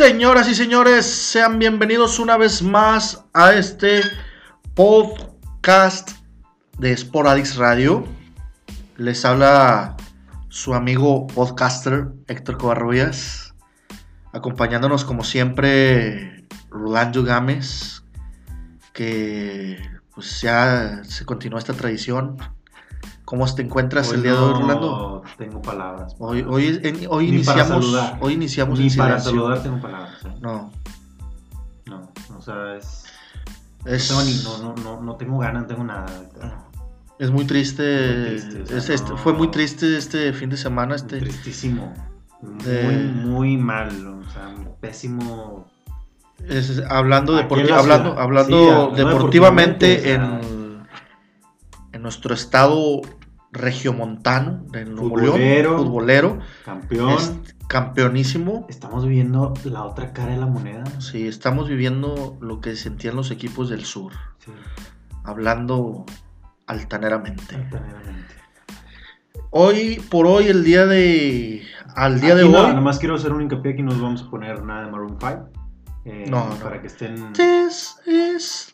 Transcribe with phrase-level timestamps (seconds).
[0.00, 4.00] Señoras y señores, sean bienvenidos una vez más a este
[4.72, 6.12] podcast
[6.78, 8.06] de Sporadix Radio.
[8.96, 9.98] Les habla
[10.48, 13.54] su amigo podcaster Héctor Covarrubias,
[14.32, 18.02] acompañándonos como siempre Rolando Gámez,
[18.94, 22.38] que pues ya se continúa esta tradición.
[23.30, 25.22] ¿Cómo te encuentras el día de hoy, Rolando?
[25.38, 26.16] Tengo palabras.
[26.18, 28.18] Hoy, hoy, en- hoy Ni para iniciamos, saludar.
[28.20, 29.30] hoy iniciamos Ni en para silencio.
[29.30, 30.24] saludar tengo palabras.
[30.24, 30.34] ¿eh?
[30.40, 30.72] No,
[31.86, 33.04] No, o sea, es.
[33.84, 36.06] es, No, tengo ni- no, no, no, no tengo ganas, no tengo nada.
[37.20, 37.82] es muy triste.
[37.82, 39.16] Muy triste, o sea, es- este- no.
[39.16, 40.96] fue muy triste este fin de semana.
[40.96, 41.94] Este, Tristísimo.
[42.42, 43.88] Muy, de- muy mal.
[44.26, 44.52] O sea,
[46.48, 50.88] es- hablando deporti- hablando, hablando Sí, hablando deportivamente deportivamente, o en,
[51.92, 53.02] en nuestro estado
[53.52, 55.36] regiomontano, en Nuevo Futbolero.
[55.38, 57.10] León, futbolero, Campeón.
[57.10, 57.34] es
[57.68, 58.66] campeonísimo.
[58.68, 60.84] Estamos viviendo la otra cara de la moneda.
[61.00, 64.12] Sí, estamos viviendo lo que sentían los equipos del sur,
[64.44, 64.52] Sí,
[65.24, 66.04] hablando
[66.66, 67.54] altaneramente.
[67.56, 68.34] altaneramente.
[69.50, 71.62] Hoy por hoy, el día de.
[71.96, 72.74] Al día de no, hoy.
[72.74, 75.48] Nomás quiero hacer un hincapié aquí, no nos vamos a poner nada de Maroon 5.
[76.04, 76.54] eh, No, no.
[76.56, 77.32] Para que estén.
[77.32, 78.70] This is-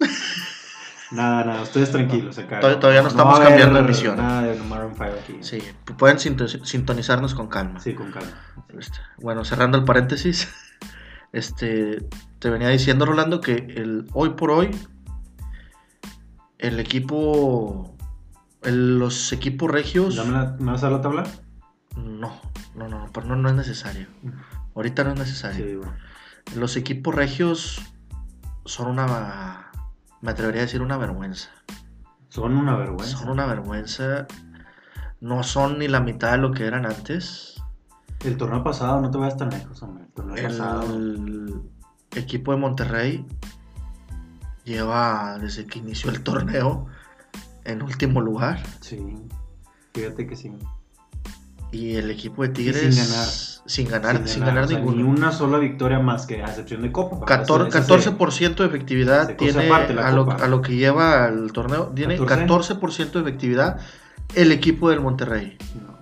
[1.13, 2.59] Nada, nada, ustedes tranquilos acá.
[2.61, 4.17] Todavía- todavía no estamos cambiando de emisión.
[4.17, 5.37] Nada de Maroon 5 aquí.
[5.41, 5.63] Sí,
[5.97, 7.79] pueden sinto- sintonizarnos con calma.
[7.81, 8.33] Sí, con calma.
[8.79, 10.49] Este, Bueno, cerrando el paréntesis,
[11.33, 12.09] este,
[12.41, 14.71] te venía diciendo, Rolando, que el, hoy por hoy,
[16.59, 17.95] el equipo,
[18.63, 21.23] el- los equipos regios, ¿Dame la- ¿Me vas a dar la tabla?
[21.97, 22.33] no,
[22.75, 24.07] no, no, pero no, no es necesario.
[24.75, 25.65] Ahorita no es necesario.
[25.65, 25.95] Sí, bueno.
[26.57, 27.81] Los equipos regios
[28.67, 29.66] son una,
[30.27, 31.51] me atrevería a decir una vergüenza.
[32.31, 33.17] Son una vergüenza.
[33.17, 34.27] Son una vergüenza.
[35.21, 37.63] No son ni la mitad de lo que eran antes.
[38.25, 40.03] El torneo pasado, no te vayas tan lejos, hombre.
[40.03, 40.97] El torneo pasado.
[40.97, 41.63] El
[42.17, 43.25] equipo de Monterrey
[44.65, 46.89] lleva desde que inició el torneo
[47.63, 48.65] en último lugar.
[48.81, 48.99] Sí.
[49.95, 50.53] Fíjate que sí.
[51.71, 53.29] Y el equipo de Tigres sin ganar.
[53.67, 54.97] Sin ganar, sin ganar, o sea, ninguno.
[54.97, 57.25] Ni una sola victoria más que a excepción de Copa.
[57.27, 61.27] 14%, Esa- esa se- 14% de efectividad tiene aparte a lo, a lo que lleva
[61.29, 61.93] el torneo.
[61.95, 62.75] Tiene 14.
[62.75, 63.81] 14% de efectividad
[64.35, 65.57] el equipo del Monterrey.
[65.87, 65.99] No.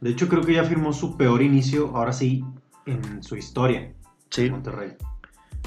[0.00, 2.44] De hecho, creo que ya firmó su peor inicio, ahora sí,
[2.86, 3.92] en su historia.
[4.30, 4.92] Sí, Monterrey.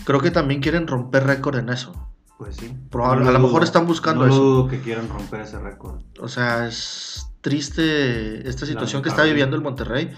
[0.06, 1.94] creo que también quieren romper récord en eso.
[2.38, 2.74] Pues sí.
[2.90, 3.48] Probable- No a lo dudo.
[3.50, 4.42] mejor están buscando No eso.
[4.44, 6.02] dudo que quieran romper ese récord.
[6.20, 10.12] O sea, es triste esta situación que está viviendo el Monterrey.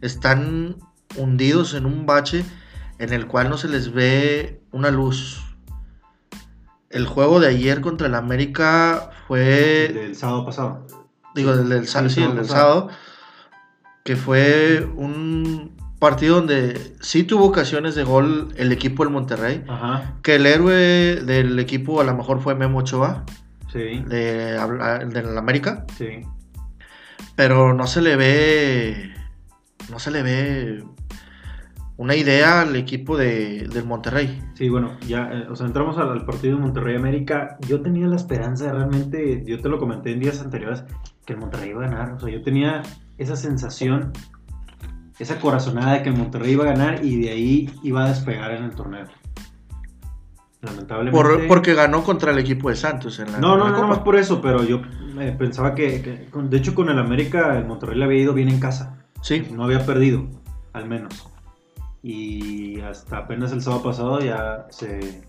[0.00, 0.76] Están
[1.16, 2.44] hundidos en un bache
[2.98, 5.42] en el cual no se les ve una luz.
[6.90, 10.86] El juego de ayer contra el América El fue, del sábado pasado.
[11.34, 12.88] digo, el del, el sí, el del sábado,
[14.04, 19.62] que fue un partido donde sí tuvo ocasiones de gol el equipo del Monterrey.
[19.68, 20.14] Ajá.
[20.22, 23.24] Que el héroe del equipo a lo mejor fue Memo Ochoa,
[23.72, 24.02] Sí.
[24.08, 24.56] de,
[25.00, 25.86] el del América.
[25.96, 26.22] Sí.
[27.40, 29.14] Pero no se le ve
[29.90, 30.84] no se le ve
[31.96, 34.42] una idea al equipo de, del Monterrey.
[34.52, 37.56] Sí, bueno, ya, eh, o sea, entramos al, al partido de Monterrey América.
[37.66, 40.84] Yo tenía la esperanza, realmente, yo te lo comenté en días anteriores,
[41.24, 42.12] que el Monterrey iba a ganar.
[42.12, 42.82] O sea, yo tenía
[43.16, 44.12] esa sensación,
[45.18, 48.50] esa corazonada de que el Monterrey iba a ganar y de ahí iba a despegar
[48.50, 49.06] en el torneo.
[50.62, 51.16] Lamentablemente.
[51.18, 53.76] Por- porque ganó contra el equipo de Santos en la, No, en no, la no,
[53.76, 53.86] Copa.
[53.88, 54.82] más por eso, pero yo
[55.18, 58.34] eh, pensaba que, que con- de hecho, con el América, el Monterrey le había ido
[58.34, 58.98] bien en casa.
[59.22, 60.26] Sí, No había perdido,
[60.72, 61.26] al menos.
[62.02, 65.22] Y hasta apenas el sábado pasado ya se,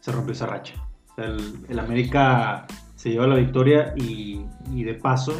[0.00, 0.74] se rompió esa racha.
[1.16, 1.38] El,
[1.68, 4.40] el América se lleva la victoria y,
[4.72, 5.34] y de paso,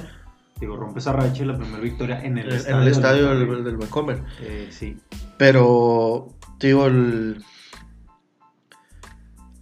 [0.60, 2.80] digo, rompe esa racha y la primera victoria en el en estadio.
[2.82, 4.22] el estadio del del, del.
[4.42, 4.98] Eh, sí,
[5.38, 6.28] Pero,
[6.60, 7.42] digo, el-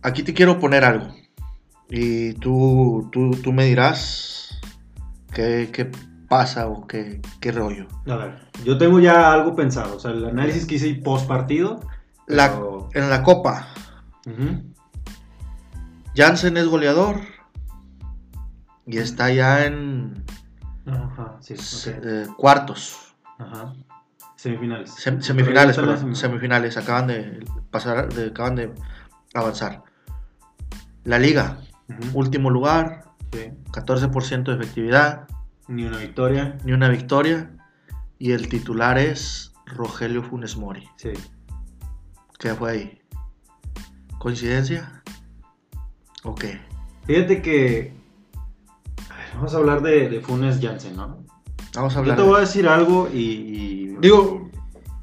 [0.05, 1.09] aquí te quiero poner algo.
[1.91, 4.59] Y tú, tú, tú me dirás
[5.33, 5.91] qué, qué
[6.29, 7.87] pasa o qué, qué rollo.
[8.09, 9.97] a ver, yo tengo ya algo pensado.
[9.97, 11.81] O sea, el análisis que hice post partido.
[12.27, 12.59] La-
[12.95, 13.69] en la Copa,
[16.17, 17.21] Jansen es goleador
[18.87, 20.25] y está ya en
[20.87, 21.95] Ajá, sí, ok.
[22.03, 23.15] eh, cuartos.
[23.39, 23.75] Ajá.
[24.37, 24.91] Semifinales.
[24.95, 26.17] Sem- semifinales, perdón, semifinal.
[26.17, 28.73] semifinales, acaban de pasar, de- acaban de
[29.35, 29.83] avanzar.
[31.05, 31.59] La liga,
[32.15, 33.51] último lugar, sí.
[33.71, 35.29] 14% de efectividad,
[35.69, 36.57] Ni una victoria.
[36.65, 37.51] ni una victoria,
[38.19, 40.89] y el titular es Rogelio Funes Mori.
[40.97, 41.11] Sí.
[42.39, 43.03] ¿Qué fue ahí?
[44.19, 45.03] ¿Coincidencia?
[46.23, 46.61] ¿O qué?
[47.07, 47.95] Fíjate que.
[49.11, 51.19] a ver, vamos a hablar de, de Funes Jansen, ¿no?
[51.75, 52.17] Vamos a Yo hablar.
[52.17, 53.19] te de- voy a decir algo y.
[53.19, 54.51] y Digo,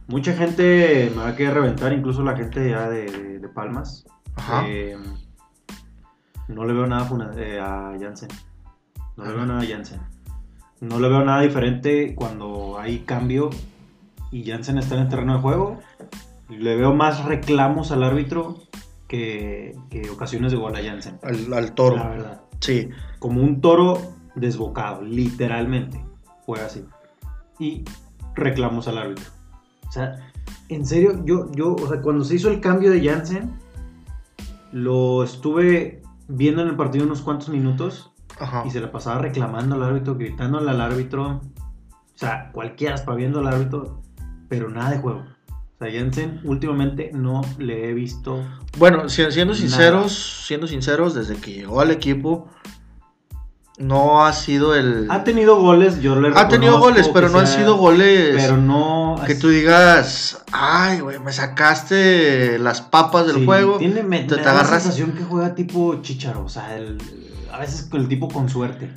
[0.08, 4.06] Mucha gente me va a querer reventar, incluso la gente ya de Palmas.
[4.36, 4.66] Ajá.
[4.68, 4.98] Eh,
[6.54, 8.30] no le veo nada funa- eh, a Jansen.
[9.18, 10.00] No le veo nada a Jansen.
[10.80, 13.50] No le veo nada diferente cuando hay cambio
[14.32, 15.80] y Jansen está en el terreno de juego.
[16.50, 18.58] Le veo más reclamos al árbitro
[19.08, 21.20] que, que ocasiones de gol a Jansen.
[21.24, 21.98] al, al toro.
[21.98, 22.42] La verdad.
[22.60, 22.90] Sí.
[23.20, 24.00] Como un toro
[24.36, 26.04] desbocado, literalmente.
[26.46, 26.84] Fue así.
[27.60, 27.84] Y
[28.36, 29.26] reclamos al árbitro.
[29.88, 30.16] O sea,
[30.70, 33.52] en serio, yo, yo, o sea, cuando se hizo el cambio de Jansen,
[34.72, 36.01] lo estuve
[36.32, 38.64] viendo en el partido unos cuantos minutos Ajá.
[38.66, 41.42] y se la pasaba reclamando al árbitro, gritándole al árbitro.
[42.14, 44.02] O sea, cualquiera espaviendo al árbitro,
[44.48, 45.24] pero nada de juego.
[45.50, 48.44] O sea, Jansen últimamente no le he visto.
[48.78, 49.66] Bueno, si- siendo Nada.
[49.66, 52.48] sinceros, siendo sinceros, desde que llegó al equipo,
[53.80, 55.08] no ha sido el.
[55.10, 59.01] Ha tenido goles, yo le Ha tenido goles, pero no han sido goles Pero no.
[59.26, 63.78] Que tú digas, ay, güey, me sacaste las papas del Sí, juego.
[63.78, 66.44] Tiene, me, te- me te da la agarras- sensación que juega tipo chicharo.
[66.46, 66.98] O sea, el-
[67.52, 68.92] a veces el tipo con suerte.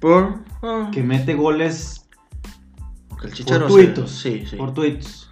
[0.00, 2.06] Por, ah, Que mete goles
[3.08, 3.68] porque el chicharo.
[3.68, 4.10] fortuitos.
[4.10, 4.56] Sí, sí.
[4.56, 5.30] fortuitos.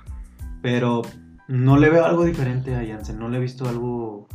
[0.62, 1.02] Pero
[1.48, 3.18] no le veo algo diferente a Jansen.
[3.18, 4.28] No le he visto algo.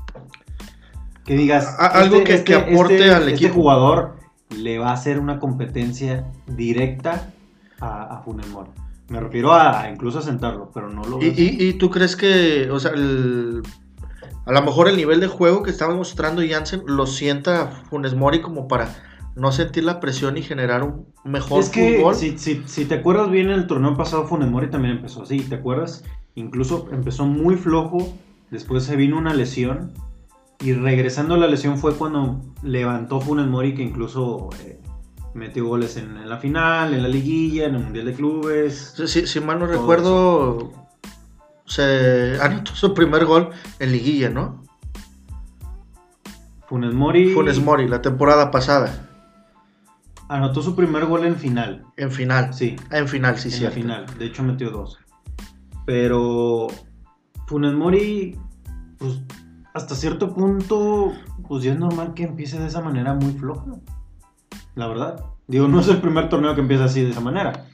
[1.26, 1.66] Que digas.
[1.66, 3.56] este, A- algo que- que aporte al Este equipo.
[3.56, 4.18] jugador
[4.56, 7.30] le va a hacer una competencia directa
[7.82, 8.70] a, a Funes Mori.
[9.10, 12.70] Me refiero a, incluso a sentarlo, pero no lo ¿Y, y, y tú crees que,
[12.72, 13.62] o sea, el-
[14.46, 18.42] a lo mejor el nivel de juego que estaba mostrando Jansen lo sienta Funes Mori
[18.42, 18.96] como para
[19.36, 22.16] no sentir la presión y generar un mejor Es que fútbol?
[22.16, 25.56] si, si- si te acuerdas bien, el torneo pasado Funes Mori también empezó así, ¿te
[25.56, 26.04] acuerdas?
[26.36, 28.14] Incluso empezó muy flojo,
[28.52, 29.92] después se vino una lesión
[30.60, 34.80] y regresando a la lesión fue cuando levantó Funes Mori que incluso eh,
[35.34, 38.96] metió goles en, en la final, en la liguilla, en el Mundial de Clubes.
[39.06, 40.72] Si, mal no recuerdo,
[41.66, 44.64] se anotó su primer gol en liguilla, ¿no?
[46.68, 49.08] Funes Mori Funes Mori, la temporada pasada,
[50.30, 52.54] anotó su primer gol en final, en final.
[52.54, 53.64] sí, En final, sí, en sí.
[53.64, 54.06] la final.
[54.18, 55.00] De hecho, metió dos.
[55.86, 56.68] Pero
[57.48, 58.38] Funes Mori,
[58.98, 59.22] pues
[59.74, 61.14] hasta cierto punto,
[61.48, 63.66] pues ya es normal que empiece de esa manera muy floja.
[64.78, 65.26] La verdad.
[65.48, 67.66] Digo, no es el primer torneo que empieza así de esa manera.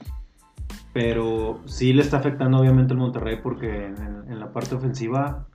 [0.92, 3.96] Pero sí le está afectando obviamente al Monterrey porque en,
[4.28, 5.46] en la parte ofensiva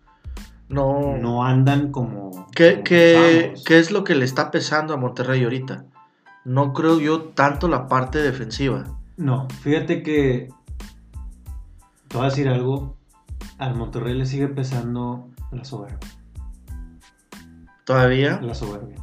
[0.70, 1.18] No.
[1.18, 2.48] no andan como...
[2.54, 5.86] ¿Qué, como qué- qué es lo que le está pesando a Monterrey ahorita?
[6.46, 8.84] No creo yo tanto la parte defensiva.
[9.18, 10.50] No, fíjate que
[12.08, 12.96] te voy a decir algo.
[13.58, 16.00] Al Monterrey le sigue pesando la soberbia.
[17.86, 18.40] Todavía.
[18.42, 18.98] La soberbia.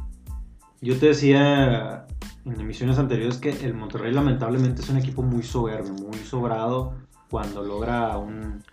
[0.81, 2.05] Yo te decía
[2.53, 6.93] en emisiones anteriores que el Monterrey lamentablemente es un equipo muy soberbio, muy sobrado
[7.29, 8.63] cuando logra un,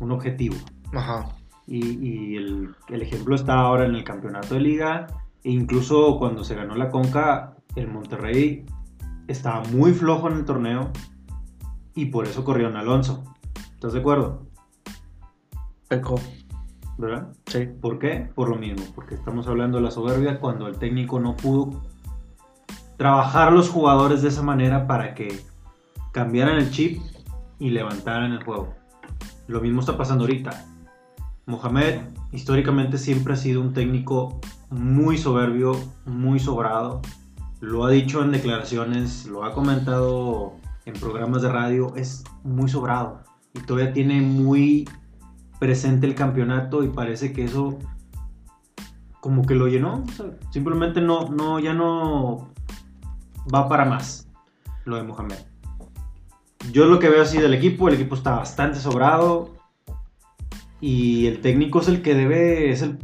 [0.00, 0.56] un objetivo.
[0.92, 1.28] Ajá.
[1.66, 5.06] Y, y el, el ejemplo está ahora en el campeonato de liga.
[5.42, 8.64] E incluso cuando se ganó la Conca, el Monterrey
[9.26, 10.90] estaba muy flojo en el torneo
[11.94, 13.24] y por eso corrió en Alonso.
[13.74, 14.46] ¿Estás de acuerdo?
[15.88, 16.20] Pecó.
[16.96, 17.32] ¿Verdad?
[17.46, 17.66] Sí.
[17.80, 18.30] ¿Por qué?
[18.34, 21.82] Por lo mismo, porque estamos hablando de la soberbia cuando el técnico no pudo
[23.04, 25.38] trabajar los jugadores de esa manera para que
[26.12, 27.02] cambiaran el chip
[27.58, 28.72] y levantaran el juego.
[29.46, 30.64] Lo mismo está pasando ahorita.
[31.44, 32.00] Mohamed
[32.32, 37.02] históricamente siempre ha sido un técnico muy soberbio, muy sobrado.
[37.60, 40.54] Lo ha dicho en declaraciones, lo ha comentado
[40.86, 43.20] en programas de radio, es muy sobrado
[43.52, 44.88] y todavía tiene muy
[45.58, 47.78] presente el campeonato y parece que eso
[49.20, 50.04] como que lo llenó.
[50.52, 52.53] simplemente no, no, ya no
[53.52, 54.28] va para más
[54.84, 55.38] lo de Mohamed.
[56.72, 59.50] Yo lo que veo así del equipo, el equipo está bastante sobrado
[60.80, 62.98] y el técnico es el que debe, es el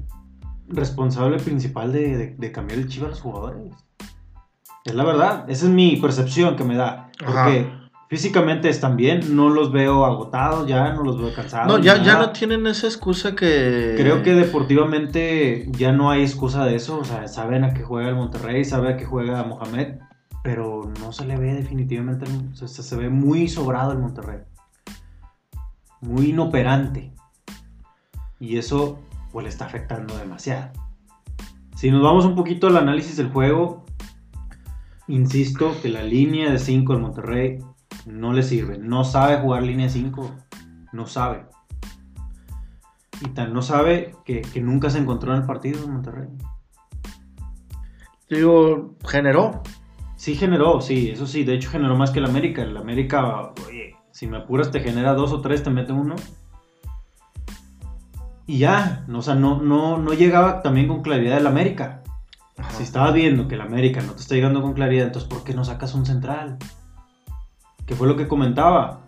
[0.68, 3.72] responsable principal de, de- de cambiar el chivo a los jugadores.
[4.84, 7.10] Es la verdad, esa es mi percepción que me da.
[7.18, 7.90] Porque Ajá.
[8.08, 11.66] físicamente están bien, no los veo agotados ya, no los veo cansados.
[11.68, 13.94] No, ya, ya no tienen esa excusa que.
[13.98, 16.98] Creo que deportivamente ya no hay excusa de eso.
[16.98, 19.98] O sea, saben a qué juega el Monterrey, saben a qué juega Mohamed,
[20.42, 22.26] pero no se le ve definitivamente.
[22.52, 24.40] o sea, se, ve muy sobrado el Monterrey.
[26.00, 27.12] Muy inoperante.
[28.38, 28.98] Y eso,
[29.32, 30.72] pues, le está afectando demasiado.
[31.76, 33.84] Si nos vamos un poquito al análisis del juego,
[35.08, 37.58] insisto que la línea de 5 del Monterrey
[38.06, 38.78] no le sirve.
[38.78, 40.30] No sabe jugar línea 5.
[40.92, 41.46] No sabe.
[43.20, 46.28] Y tan no sabe que, que nunca se encontró en el partido en Monterrey.
[48.30, 49.62] Digo, generó.
[50.20, 52.60] Sí generó, sí, eso sí, de hecho generó más que el América.
[52.60, 56.14] El América, oye, Si me apuras, te genera dos o tres, te mete uno.
[58.46, 62.02] Y ya, o sea, no, no, no llegaba también con claridad el América.
[62.58, 62.70] Ajá.
[62.72, 65.54] Si estabas viendo que el América no te está llegando con claridad, entonces ¿por qué
[65.54, 66.58] no sacas un central?
[67.86, 69.06] Que fue lo que comentaba.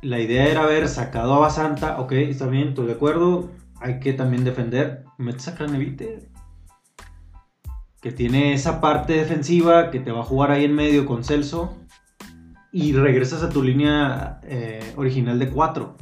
[0.00, 3.50] La idea era haber sacado a Basanta, ok, está bien, estoy de acuerdo.
[3.80, 5.06] Hay que también defender.
[5.18, 6.33] Metes a Cranevite.
[8.04, 11.74] Que tiene esa parte defensiva, que te va a jugar ahí en medio con Celso.
[12.70, 15.96] Y regresas a tu línea eh, original de 4.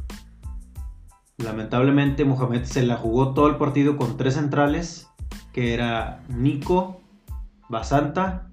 [1.38, 5.06] Lamentablemente Mohamed se la jugó todo el partido con tres centrales,
[5.52, 7.00] que era Nico,
[7.68, 8.50] Basanta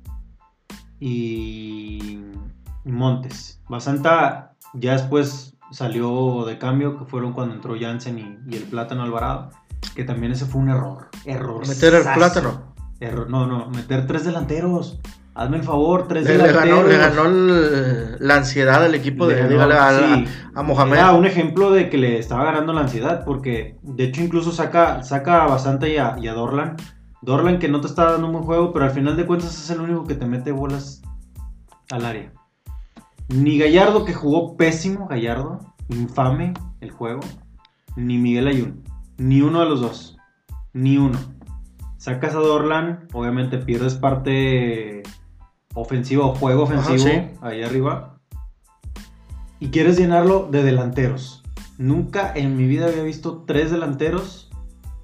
[0.99, 2.19] y
[2.85, 3.63] Montes.
[3.67, 9.01] Basanta ya después salió de cambio, que fueron cuando entró Jansen y, y el Plátano
[9.01, 9.49] Alvarado,
[9.95, 11.09] que también ese fue un error.
[11.25, 11.67] Error.
[11.67, 12.68] Meter el plátano.
[12.99, 13.29] Error.
[13.29, 14.99] No, no, meter tres delanteros.
[15.35, 16.79] Hazme el favor, tres Le, le delanteros.
[16.79, 20.25] ganó, le ganó el- la ansiedad al equipo Le de, ganó, dígale a, sí.
[20.55, 20.93] a- a Mohamed.
[20.97, 25.01] Era un ejemplo de que le estaba ganando la ansiedad, porque de hecho incluso saca,
[25.03, 26.75] saca a y a, y a Dorlan.
[27.21, 29.69] Dorlan que no te está dando un buen juego, pero al final de cuentas es
[29.69, 31.01] el único que te mete bolas
[31.91, 32.33] al área.
[33.29, 37.21] Ni Gallardo, que jugó pésimo, Gallardo, infame el juego,
[37.95, 38.83] ni Miguel Ayun,
[39.17, 40.17] ni uno de los dos,
[40.73, 41.17] ni uno.
[41.99, 45.03] Sacas a Dorlan, obviamente pierdes parte
[45.75, 47.37] ofensiva o juego Ajá, ofensivo sí.
[47.41, 48.19] ahí arriba
[49.59, 51.43] y quieres llenarlo de delanteros.
[51.77, 54.49] Nunca en mi vida había visto tres delanteros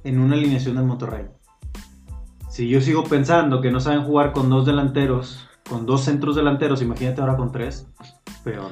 [0.06, 1.26] en una alineación del Monterrey.
[2.50, 6.82] Si yo sigo pensando que no saben jugar con dos delanteros, con dos centros delanteros,
[6.82, 7.90] imagínate ahora con tres,
[8.46, 8.72] peor.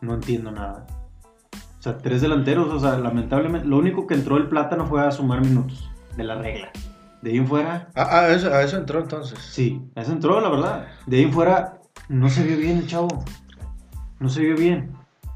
[0.00, 0.86] No entiendo nada.
[1.78, 5.10] O sea, tres delanteros, o sea, lamentablemente, lo único que entró el plátano fue a
[5.10, 6.70] sumar minutos de la regla.
[7.22, 9.38] De ahí en fuera, Ah, ah, eso, a eso entró entonces.
[9.38, 10.86] Sí, eso entró, la verdad.
[11.06, 13.08] De ahí en fuera, no se vio bien el chavo.
[14.18, 14.92] No se vio bien.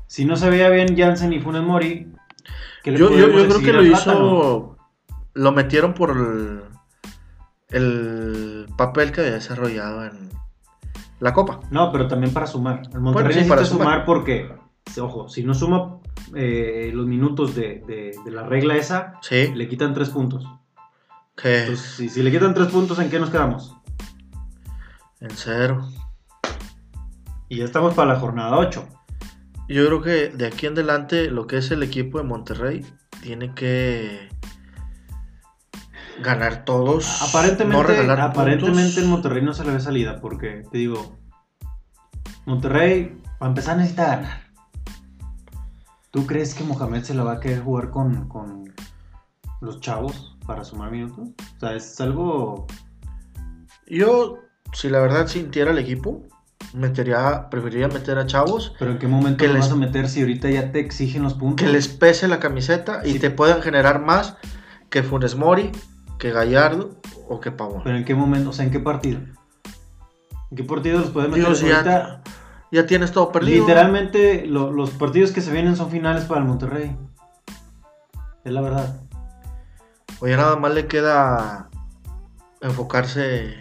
[0.07, 2.12] Si no se veía bien Jansen y Funes Mori,
[2.83, 4.03] ¿qué le Yo, yo, creo que lo hizo.
[4.05, 4.76] Plátano?
[5.35, 6.61] Lo metieron por el,
[7.71, 10.31] el papel que había desarrollado en
[11.21, 11.61] la Copa.
[11.71, 12.83] No, pero también para sumar.
[12.93, 13.87] El Monterrey Bueno, sí, necesita para sumar.
[13.87, 14.05] sumar.
[14.05, 14.50] porque,
[15.00, 15.99] ojo, si no suma
[16.35, 19.53] eh, los minutos de, de- de la regla esa, Sí.
[19.55, 20.47] le quitan tres puntos.
[21.37, 23.75] Que Entonces, si, si le quitan tres puntos, ¿en qué nos quedamos?
[25.25, 25.88] en cero.
[27.49, 28.87] Y ya estamos para la jornada 8.
[29.69, 32.87] Yo creo que de aquí en adelante lo que es el equipo de Monterrey
[33.23, 34.29] tiene que
[36.23, 37.23] ganar todos.
[37.23, 41.19] Aparentemente, no regalar aparentemente en Monterrey no se le ve salida porque, te digo,
[42.45, 44.45] Monterrey, para empezar, necesita ganar.
[46.11, 48.75] ¿Tú crees que Mohamed se la va a querer jugar con, con
[49.62, 51.29] los chavos para sumar minutos?
[51.57, 52.67] O sea, es algo...
[53.87, 54.39] Yo,
[54.73, 56.23] si la verdad sintiera el equipo,
[56.73, 60.09] metería, preferiría meter a chavos Pero ¿en qué momento Que lo les- vas a meter
[60.09, 61.65] si ahorita ya te exigen los puntos?
[61.67, 63.19] que les pese la camiseta y Sí.
[63.19, 64.37] te puedan generar más
[64.91, 65.71] que Funes Mori,
[66.19, 66.97] que Gallardo
[67.29, 67.83] o que Pavón.
[67.85, 68.51] ¿Pero en qué momento?
[68.51, 69.21] O sea, ¿en qué partido?
[70.51, 71.47] ¿En qué partido los puedes meter?
[71.47, 71.83] Ahorita?
[71.85, 72.23] ya,
[72.71, 73.61] ya tienes todo perdido.
[73.67, 76.97] Literalmente lo- los partidos que se vienen son finales para el Monterrey.
[78.45, 79.01] Es la verdad.
[80.21, 81.68] Oye, nada más le queda
[82.61, 83.54] enfocarse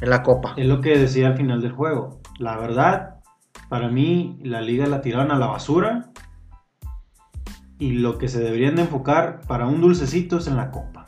[0.00, 0.54] en la copa.
[0.56, 2.20] Es lo que decía al final del juego.
[2.38, 3.20] La verdad,
[3.68, 6.10] para mí la liga la tiraron a la basura.
[7.80, 11.06] Y lo que se deberían de enfocar para un dulcecito es en la copa.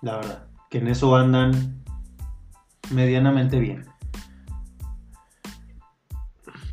[0.00, 0.46] La verdad.
[0.70, 1.82] Que en eso andan
[2.90, 3.86] medianamente bien.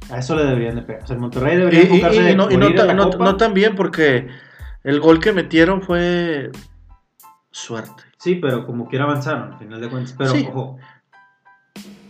[0.10, 1.04] A eso le deberían de pegar.
[1.04, 3.24] O sea, el Monterrey debería y- enfocarse y no, y no la no- Copa.
[3.24, 4.28] no tan bien porque
[4.84, 6.52] el gol que metieron fue
[7.52, 8.04] suerte.
[8.18, 10.14] Sí, pero como quiera avanzaron, al final de cuentas.
[10.18, 10.46] Pero Sí.
[10.50, 10.78] ojo,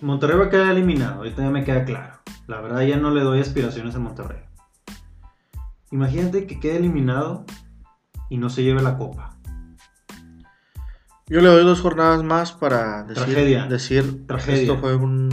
[0.01, 2.13] Monterrey va a quedar eliminado, ahorita ya me queda claro.
[2.47, 4.41] La verdad ya no le doy aspiraciones a Monterrey.
[5.91, 7.45] Imagínate que quede eliminado
[8.29, 9.35] y no se lleve la copa.
[11.27, 13.65] Yo le doy dos jornadas más para decir, Tragedia.
[13.67, 14.61] decir Tragedia.
[14.61, 15.29] esto fue un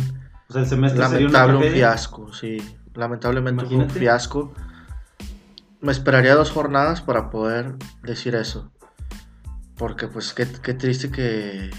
[0.49, 2.59] O sea, el semestre sería una lamentable, un fiasco, sí.
[2.95, 4.53] Lamentablemente fue un fiasco.
[5.87, 8.73] Me esperaría dos jornadas para poder decir eso.
[9.77, 11.71] Porque pues qué, qué triste que...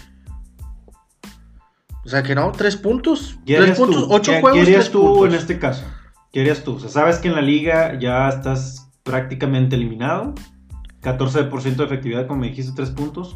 [2.06, 3.38] O sea que no, tres puntos.
[3.46, 4.14] ¿Qué Tres puntos, tú?
[4.16, 5.28] ocho ¿Qué- juegos, ¿Qué harías tres tú puntos.
[5.28, 5.84] en este caso?
[6.32, 6.76] ¿Qué harías tú?
[6.76, 10.34] O sea, sabes que en la liga ya estás prácticamente eliminado.
[11.02, 13.36] 14% de efectividad, como me dijiste, 3 puntos.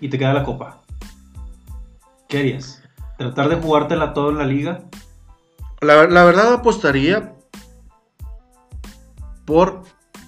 [0.00, 0.82] Y te queda la copa.
[2.28, 2.84] ¿Qué harías?
[3.18, 4.84] ¿Tratar de jugártela todo en la liga?
[5.80, 7.34] La, la verdad apostaría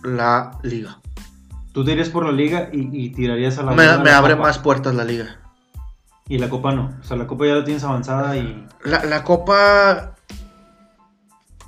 [0.02, 0.98] la liga.
[1.72, 4.34] Tú te irías por la liga y, y tirarías a la Me, me la abre
[4.34, 4.46] copa.
[4.48, 5.38] más puertas la liga.
[6.28, 6.96] Y la copa no.
[7.00, 8.66] O sea, la copa ya la tienes avanzada y.
[8.84, 10.14] La, la copa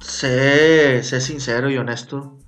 [0.01, 2.39] sé, sé sincero y honesto.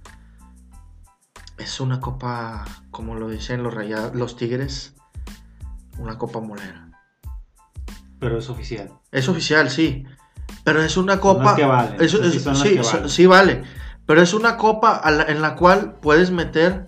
[1.59, 4.95] Es una copa, como lo dicen los rayados, los tigres,
[5.99, 6.91] una copa molera.
[8.21, 8.93] Pero es oficial.
[9.11, 10.05] Es oficial, sí.
[10.65, 11.45] Pero es una Son copa.
[11.45, 13.09] las que valen, sí es- son las sí, que so- valen.
[13.09, 13.63] sí vale.
[14.07, 16.87] Pero es una copa la- en la cual puedes meter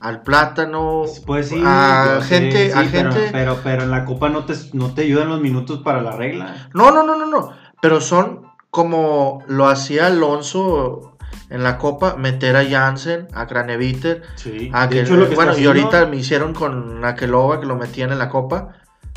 [0.00, 3.28] al plátano, Pues sí, a gente, sí, a pero, gente.
[3.32, 6.68] Pero, pero en la copa no te, no te ayudan los minutos para la regla.
[6.74, 7.50] No, no, no, no, no.
[7.80, 11.16] Pero son como lo hacía Alonso
[11.50, 14.70] en la copa, meter a Jansen, a Craneviter, Sí.
[14.72, 18.10] a que- hecho, lo que bueno, y ahorita me hicieron con Akelova que lo metían
[18.12, 18.70] en la copa,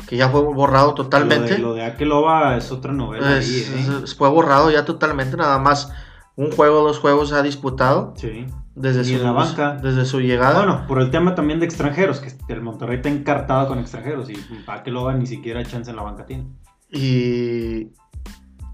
[0.06, 1.50] que ya fue borrado totalmente.
[1.52, 3.56] Lo de, lo de Akeloba es otra novela Es- ahí,
[3.88, 4.00] ¿eh?
[4.04, 5.92] es- fue borrado ya totalmente, nada más
[6.38, 8.46] un juego, dos juegos ha disputado Sí.
[8.76, 9.74] desde Y su, en la banca.
[9.82, 10.58] desde su llegada.
[10.64, 14.36] Bueno, por el tema también de extranjeros, que el Monterrey está encartado con extranjeros y
[14.68, 16.46] Akeloba ni siquiera chance en la banca tiene.
[16.90, 17.92] Y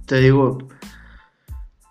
[0.07, 0.59] te digo,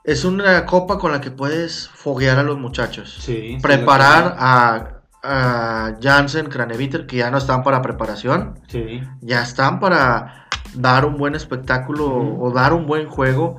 [0.03, 3.17] es una copa con la que puedes foguear a los muchachos.
[3.21, 3.57] Sí.
[3.61, 9.01] Preparar a, a Jansen, Craneviter, que ya no están para preparación, Sí.
[9.21, 12.05] ya están para dar un buen espectáculo
[12.39, 13.57] o dar un buen juego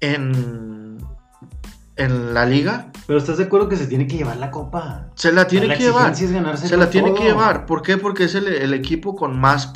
[0.00, 0.69] en,
[2.00, 2.90] en la liga.
[3.06, 5.10] Pero ¿estás de acuerdo que se tiene que llevar la copa?
[5.14, 6.12] Se la tiene La que llevar.
[6.12, 7.18] es ganarse Se la tiene todo.
[7.18, 7.66] que llevar.
[7.66, 7.96] ¿Por qué?
[7.98, 9.72] Porque es el, el equipo con más...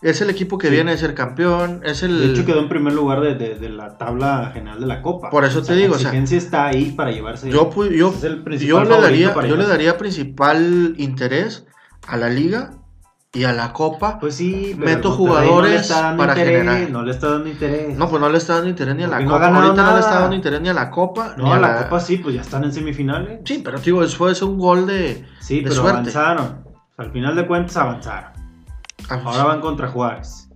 [0.00, 0.72] Es el equipo que Sí.
[0.74, 1.80] viene de ser campeón.
[1.84, 2.18] Es el...
[2.18, 5.30] De hecho, quedó en primer lugar de, de- de la tabla general de la Copa.
[5.30, 7.48] Por eso O te sea, digo, o La sea, exigencia está ahí para llevarse.
[7.48, 11.66] Yo, yo, es el principal yo, le daría, yo le daría principal interés
[12.08, 12.72] a la liga
[13.34, 14.18] y a la copa.
[14.18, 16.90] Pues sí, pero Meto no le jugadores dando para interés, generar.
[16.90, 17.96] No le está dando interés.
[17.96, 19.46] No, pues no le está dando interés ni a la no copa.
[19.46, 21.34] Ahorita no le está dando interés ni a la copa.
[21.38, 23.40] No, ni a la Copa sí, pues ya están en semifinales.
[23.44, 25.24] Sí, pero digo, después es un gol de.
[25.40, 25.98] Sí, de pero suerte.
[25.98, 26.64] avanzaron.
[26.98, 28.32] Al final de cuentas avanzaron.
[29.08, 30.48] Ahora van contra Juárez.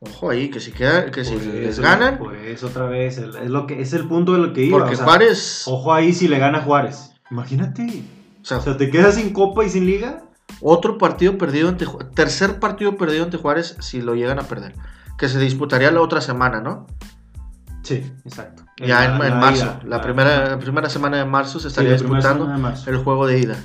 [0.00, 2.18] Ojo ahí, que si, queda, que si les eso, ganan.
[2.18, 3.18] Por eso otra vez.
[3.18, 4.78] Es, lo que, es el punto de lo que iba.
[4.78, 5.62] Porque o sea, Juárez.
[5.66, 7.12] Ojo ahí si le gana Juárez.
[7.30, 8.02] Imagínate.
[8.42, 10.24] o sea, O sea, te quedas sin Copa y sin Liga.
[10.60, 14.74] Otro partido perdido ante Tercer partido perdido ante Juárez si lo llegan a perder.
[15.18, 16.86] Que se disputaría la otra semana, ¿no?
[17.82, 18.64] Sí, exacto.
[18.76, 19.64] Ya en, La- en la marzo.
[19.64, 22.46] ida, la, primera, la primera semana de marzo se estaría disputando
[22.86, 23.56] el juego de ida.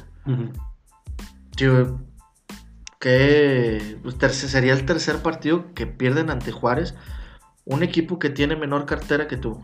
[2.99, 6.95] Que pues, sería el tercer partido que pierden ante Juárez,
[7.65, 9.63] un equipo que tiene menor cartera que tú.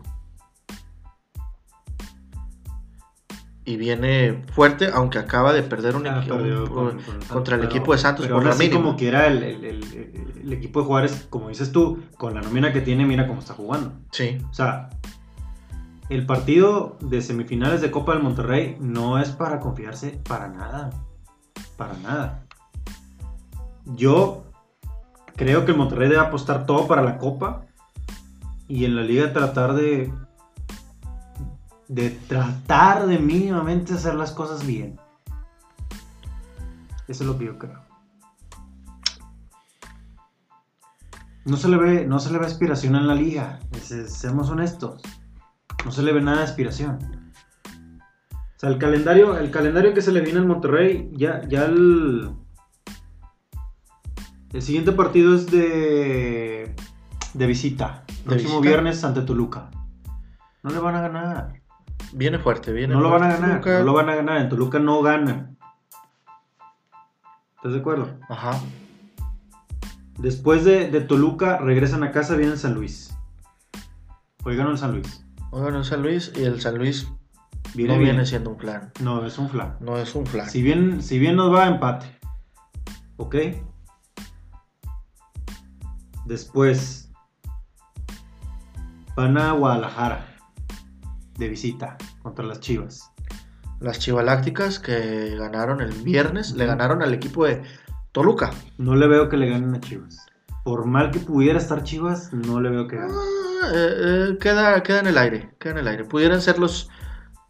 [3.70, 7.26] Y viene fuerte, aunque acaba de perder un Ah, equipo perdió un- con- con el
[7.28, 8.80] contra el equipo de Santos pero por la mínima.
[8.80, 12.72] como quiera el, el- el- el equipo de Juárez, como dices tú, con la nómina
[12.72, 13.92] que tiene, mira cómo está jugando.
[14.10, 14.88] Sí, O sea,
[16.08, 20.90] el partido de semifinales de Copa del Monterrey no es para confiarse para nada.
[21.76, 22.42] Para nada.
[23.86, 24.44] Yo
[25.36, 27.66] creo que el Monterrey debe apostar todo para la Copa
[28.68, 30.12] y en la liga tratar de
[31.92, 34.98] de tratar de mínimamente hacer las cosas bien.
[37.08, 37.80] Eso es lo que yo creo.
[41.44, 43.58] No se le ve, no se le ve aspiración en la liga.
[43.82, 45.02] Se- Seamos honestos.
[45.84, 46.98] No se le ve nada de aspiración.
[48.56, 52.30] O sea, el calendario, el calendario que se le viene al Monterrey, ya, ya el.
[54.52, 56.76] El siguiente partido es de.
[57.34, 58.04] de visita.
[58.24, 58.68] Próximo visita?
[58.68, 59.70] viernes ante Toluca.
[60.62, 61.59] No le van a ganar.
[62.12, 63.42] Viene fuerte, viene No lo van a fuerte.
[63.42, 63.60] ganar.
[63.60, 63.78] Toluca.
[63.78, 64.36] No lo van a ganar.
[64.38, 65.56] En Toluca no ganan.
[67.56, 68.08] ¿Estás de acuerdo?
[68.28, 68.58] Ajá.
[70.18, 73.14] Después de, de Toluca regresan a casa, vienen San Luis.
[74.44, 75.24] Hoy ganó el San Luis.
[75.50, 77.08] Bueno, en San Luis y el San Luis
[77.74, 78.10] Viene no bien.
[78.12, 78.92] viene siendo un plan.
[79.00, 79.76] No, es un flan.
[79.80, 80.48] No es un flan.
[80.48, 82.18] Si bien, si bien nos va a empate.
[83.16, 83.36] ¿Ok?
[86.26, 87.10] Después
[89.16, 90.26] van a Guadalajara
[91.40, 93.10] de visita contra las Chivas.
[93.80, 97.62] Las Chivalácticas que ganaron el viernes, le ganaron al equipo de
[98.12, 98.50] Toluca.
[98.78, 100.26] No le veo que le ganen a Chivas.
[100.62, 103.12] Por mal que pudiera estar Chivas, no le veo que gane.
[103.12, 103.94] Ah, eh,
[104.32, 106.04] eh, queda, queda en el aire, queda en el aire.
[106.04, 106.90] Pudieran ser los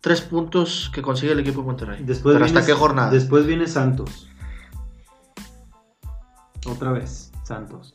[0.00, 2.04] tres puntos que consigue el equipo de Monterrey.
[2.04, 3.10] Después Pero ¿hasta qué jornada?
[3.10, 4.28] Después viene Santos.
[6.66, 7.94] Otra vez, Santos.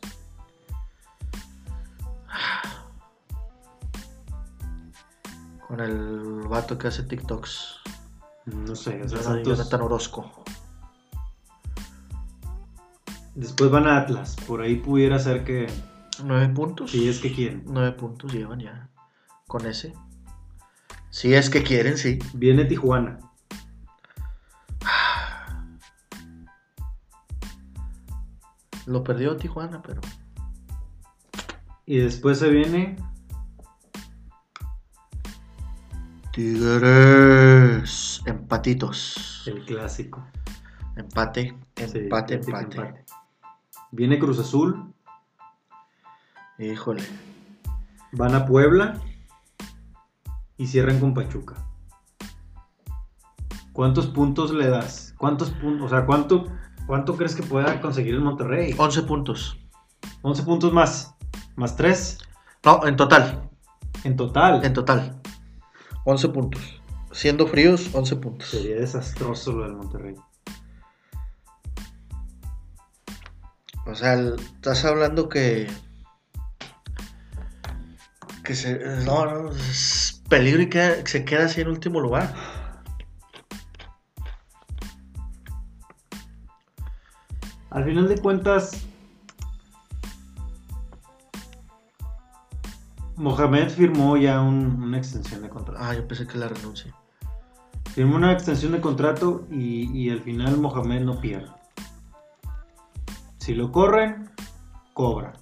[5.75, 7.81] Con el vato que hace TikToks.
[8.45, 9.57] No sé, o sea, Jonathan Santos.
[9.57, 10.31] Jonathan Orozco.
[13.33, 14.37] Después van a Atlas.
[14.47, 15.67] Por ahí pudiera ser que.
[16.23, 16.91] Nueve puntos.
[16.91, 17.65] Si es que quieren.
[17.67, 18.89] Nueve puntos llevan ya.
[19.47, 19.93] Con ese.
[21.09, 22.19] Si es que quieren, sí.
[22.33, 23.19] Viene Tijuana.
[28.85, 29.99] Lo perdió Tijuana, pero.
[31.85, 32.95] Y después se viene.
[36.35, 38.21] Tigres.
[38.25, 39.43] Empatitos.
[39.45, 40.21] El clásico.
[40.97, 43.05] Empate, Sí, empate, empate.
[43.91, 44.93] Viene Cruz Azul,
[46.59, 47.03] Híjole.
[48.11, 48.99] van a Puebla
[50.57, 51.55] y cierran con Pachuca.
[53.71, 55.13] ¿Cuántos puntos le das?
[55.17, 55.85] ¿Cuántos puntos?
[55.87, 56.47] O sea, ¿cuánto,
[56.85, 58.75] cuánto crees que pueda conseguir el Monterrey?
[58.77, 59.57] 11 puntos.
[60.21, 61.15] 11 puntos más.
[61.55, 62.17] Más 3
[62.65, 63.49] No, en total.
[64.03, 64.63] en total.
[64.65, 65.21] En total.
[66.05, 66.81] 11 puntos.
[67.11, 68.49] Siendo fríos, 11 puntos.
[68.49, 70.15] Sería desastroso lo del Monterrey.
[73.85, 75.67] O sea, estás hablando que.
[78.43, 78.77] Que se.
[79.05, 82.33] No, no, es peligro y queda- se queda así en último lugar.
[87.69, 88.85] Al final de cuentas,
[93.17, 95.79] Mohamed firmó ya un- una extensión de contrato.
[95.83, 96.93] Ah, yo pensé que la renuncia.
[97.93, 101.49] Firmó una extensión de contrato y, y al final Mohamed no pierde.
[103.37, 104.29] Si lo corren,
[104.93, 105.33] cobra.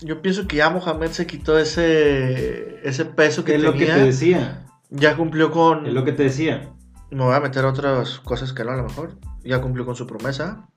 [0.00, 3.94] Yo pienso que ya Mohamed se quitó ese, ese peso que es lo que tenía.
[3.94, 4.66] te decía.
[4.90, 5.86] ya cumplió con.
[5.86, 6.72] Es lo que te decía.
[7.10, 9.18] Me voy a meter otras cosas que no a lo mejor.
[9.44, 10.68] Ya cumplió con su promesa.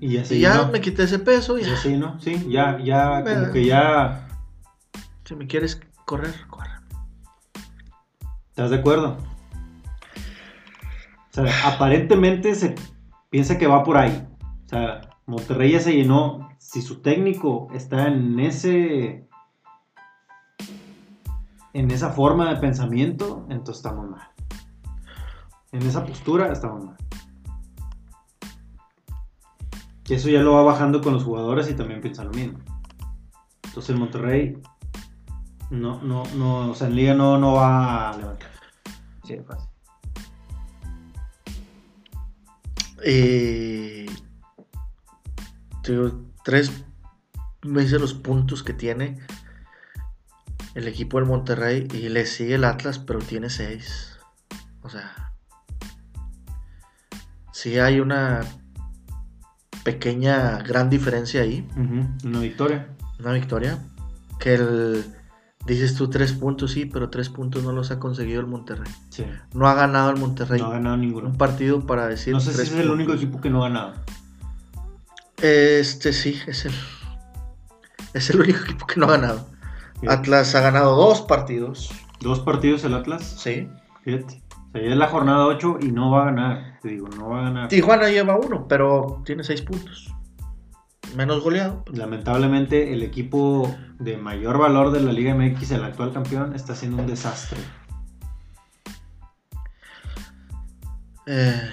[0.00, 0.68] Y así y ya no.
[0.72, 1.58] me quité ese peso.
[1.58, 1.74] Y Ya.
[1.74, 2.20] así no.
[2.20, 4.28] Sí, ya, ya, como que ya.
[5.24, 6.70] Si me quieres correr, corre.
[8.50, 9.16] ¿Estás de acuerdo?
[11.30, 12.74] O sea, aparentemente se
[13.30, 14.26] piensa que va por ahí.
[14.66, 16.48] O sea, Monterrey ya se llenó.
[16.58, 19.26] Si su técnico está en ese.
[21.72, 24.28] En esa forma de pensamiento, entonces estamos mal.
[25.72, 26.96] En esa postura estamos mal.
[30.06, 32.58] Y eso ya lo va bajando con los jugadores y también piensan lo mismo.
[33.64, 34.62] Entonces el Monterrey
[35.70, 38.50] no, no, no, o sea, en liga no, no va a levantar.
[39.24, 39.68] Sí, de fácil.
[43.06, 44.06] Eh,
[45.82, 46.84] digo, tres
[47.62, 49.18] veces los puntos que tiene
[50.74, 54.18] el equipo del Monterrey y le sigue el Atlas, pero tiene seis.
[54.82, 55.32] O sea,
[57.52, 58.42] sí hay una
[59.84, 61.66] pequeña, gran diferencia ahí,
[62.24, 62.88] Una victoria.
[63.20, 63.78] una victoria.
[64.40, 65.04] Que el,
[65.66, 68.90] dices tú tres puntos, sí, pero tres puntos no los ha conseguido el Monterrey.
[69.10, 69.24] Sí.
[69.52, 71.28] No ha ganado el Monterrey No ha ganado ninguno.
[71.28, 72.32] un partido para decir.
[72.34, 73.94] No sé si es el único equipo que no ha ganado.
[75.42, 76.72] Este sí, es el.
[78.14, 79.46] Es el único equipo que no ha ganado.
[80.00, 80.18] Fíjate.
[80.20, 81.90] Atlas ha ganado dos partidos.
[82.20, 83.36] Dos partidos el Atlas.
[83.38, 83.68] Sí.
[84.02, 84.42] Fíjate.
[84.74, 86.80] Sea, ya es la jornada 8 y no va a ganar.
[86.82, 87.68] Te digo, no va a ganar.
[87.68, 90.12] Tijuana lleva uno, pero tiene seis puntos.
[91.14, 91.84] Menos goleado.
[91.92, 97.00] Lamentablemente, el equipo de mayor valor de la Liga MX, el actual campeón, está siendo
[97.00, 97.58] un desastre.
[101.26, 101.70] Eh,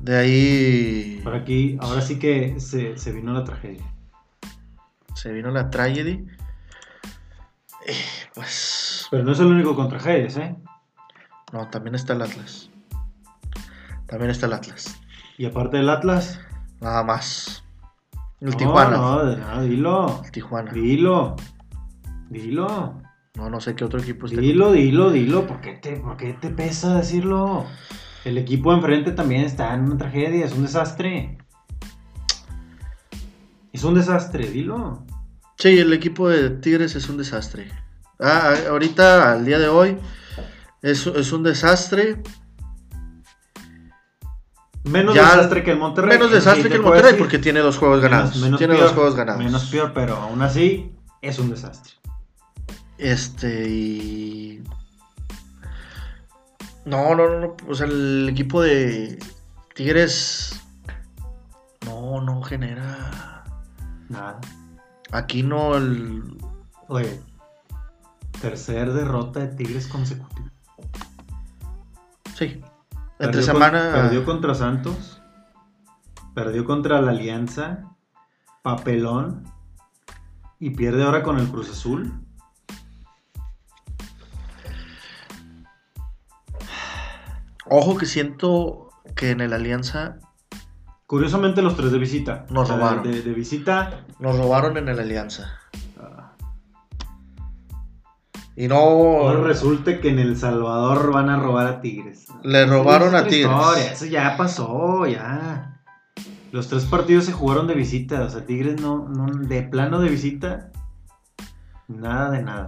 [0.00, 3.84] de ahí Por aquí, ahora sí que se, se vino la tragedia.
[5.14, 6.26] se vino la tragedy.
[7.86, 7.94] Eh,
[8.34, 9.06] pues.
[9.10, 10.56] Pero no es el único con tragedias, ¿eh?
[11.52, 12.70] No, también está el Atlas.
[14.06, 15.00] También está el Atlas.
[15.36, 16.40] Y aparte del Atlas.
[16.80, 17.64] Nada más.
[18.40, 18.96] El no, Tijuana.
[18.96, 20.22] No, de nada, dilo.
[20.24, 20.72] El Tijuana.
[20.72, 21.36] Dilo.
[22.28, 23.02] Dilo.
[23.34, 24.40] No, no sé qué otro equipo está.
[24.40, 25.46] Dilo, dilo, dilo.
[25.46, 27.66] ¿Por qué, te, ¿Por qué te pesa decirlo?
[28.24, 31.38] El equipo enfrente también está en una tragedia, es un desastre.
[33.72, 35.06] Es un desastre, dilo.
[35.56, 37.70] Sí, el equipo de Tigres es un desastre.
[38.20, 39.96] Ah, ahorita, al día de hoy,
[40.82, 42.22] es, es un desastre.
[44.84, 46.16] Menos Ya- desastre que el Monterrey.
[46.16, 47.18] Menos desastre que el Monterrey decir.
[47.18, 48.30] porque tiene dos juegos ganados.
[48.36, 49.42] Menos- menos tiene peor, dos juegos ganados.
[49.44, 51.92] Menos peor, pero aún así es un desastre.
[52.96, 54.62] Este y.
[56.84, 57.56] No, no, no, no.
[57.68, 59.18] O sea, el equipo de
[59.74, 60.60] Tigres.
[61.84, 63.44] No, no genera.
[64.08, 64.40] Nada.
[65.12, 66.22] Aquí no el.
[66.88, 67.20] Oye,
[68.40, 70.50] tercer derrota de Tigres consecutiva.
[72.38, 72.62] Sí.
[73.18, 73.90] Entre Perdió con- semana.
[73.92, 75.20] perdió contra Santos.
[76.34, 77.96] Perdió contra la Alianza.
[78.62, 79.42] Papelón.
[80.60, 82.12] Y pierde ahora con el Cruz Azul.
[87.66, 90.18] Ojo que siento que en el Alianza
[91.06, 92.44] Curiosamente los tres de visita.
[92.50, 93.02] Nos robaron.
[93.02, 94.04] De, de visita.
[94.18, 95.58] nos robaron en el Alianza.
[98.58, 98.74] Y no.
[98.74, 102.26] Ahora resulta que en El Salvador van a robar a Tigres.
[102.42, 103.52] Le robaron a Tigres.
[103.52, 103.92] Historia.
[103.92, 105.80] Eso ya pasó, ya.
[106.50, 108.20] Los tres partidos se jugaron de visita.
[108.22, 109.26] O sea, Tigres no, no.
[109.26, 110.72] De plano de visita.
[111.86, 112.66] Nada de nada.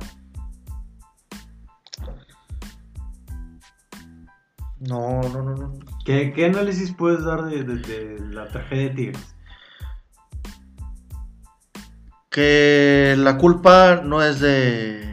[4.78, 5.72] No, no, no, no.
[6.04, 9.34] ¿Qué, análisis puedes dar de, de la tragedia de Tigres?
[12.30, 15.09] Que la culpa no es de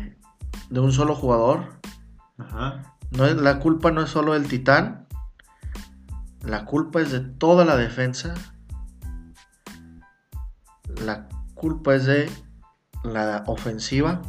[0.70, 1.80] de un solo jugador.
[2.38, 2.96] Ajá.
[3.12, 5.08] No es, la culpa no es solo del Titán.
[6.42, 8.34] La culpa es de toda la defensa.
[11.04, 12.30] La culpa es de
[13.04, 14.22] la ofensiva.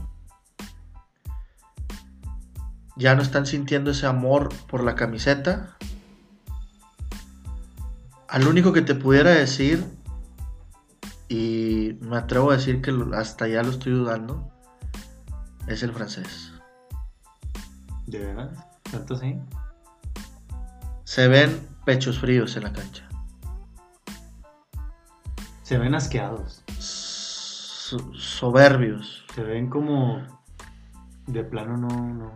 [2.96, 5.76] Ya no están sintiendo ese amor por la camiseta.
[8.28, 9.84] Al único que te pudiera decir,
[11.28, 14.50] y me atrevo a decir que hasta ya lo estoy dudando,
[15.68, 16.52] es el francés.
[18.06, 18.50] ¿De verdad?
[18.90, 19.38] ¿Tanto así?
[21.04, 23.08] Se ven pechos fríos en la cancha.
[25.62, 26.62] Se ven asqueados.
[26.78, 29.24] So- soberbios.
[29.34, 30.22] Se ven como.
[31.26, 32.32] De plano, no, no.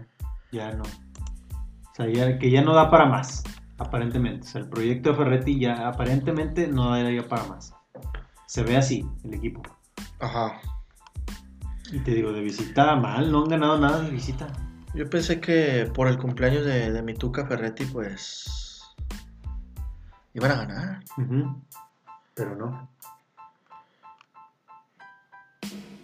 [0.51, 0.83] Ya no.
[0.85, 3.43] O sea, ya- que ya no da para más.
[3.79, 4.47] Aparentemente.
[4.47, 7.75] O sea, el proyecto de Ferretti ya aparentemente no daría para más.
[8.47, 9.63] Se ve así el equipo.
[10.21, 10.61] Ajá.
[11.93, 14.49] Y te digo, de visita mal, no han ganado nada de visita.
[14.95, 18.83] Yo pensé que por el cumpleaños de, de mi Tuca Ferretti, pues.
[20.33, 21.05] iban a ganar.
[22.35, 22.89] Pero no.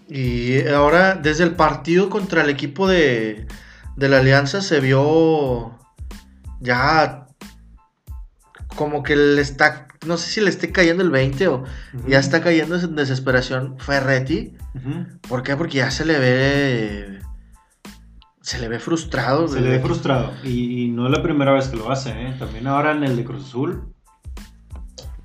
[0.09, 3.47] Y ahora, desde el partido contra el equipo de,
[3.97, 5.79] de la Alianza, se vio
[6.61, 7.27] ya
[8.77, 9.88] como que le está.
[10.09, 11.65] No sé si le esté cayendo el 20 o
[12.09, 14.55] ya está cayendo en desesperación Ferretti.
[15.29, 15.57] ¿Por qué?
[15.57, 17.19] Porque ya se le ve.
[18.41, 19.47] Se le ve frustrado.
[19.47, 20.33] Se le ve frustrado.
[20.43, 22.35] Y, y no es la primera vez que lo hace, ¿eh?
[22.39, 23.93] También ahora en el de Cruz Azul.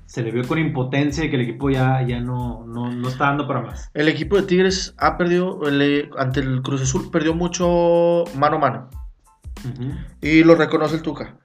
[0.06, 3.24] Se le vio con impotencia y que el equipo ya, ya no, no, no está
[3.24, 3.90] dando para más.
[3.94, 5.66] El equipo de Tigres ha perdido.
[5.66, 8.90] el- ante el Cruz Azul perdió mucho mano a mano.
[10.20, 11.38] Y lo reconoce el Tuca.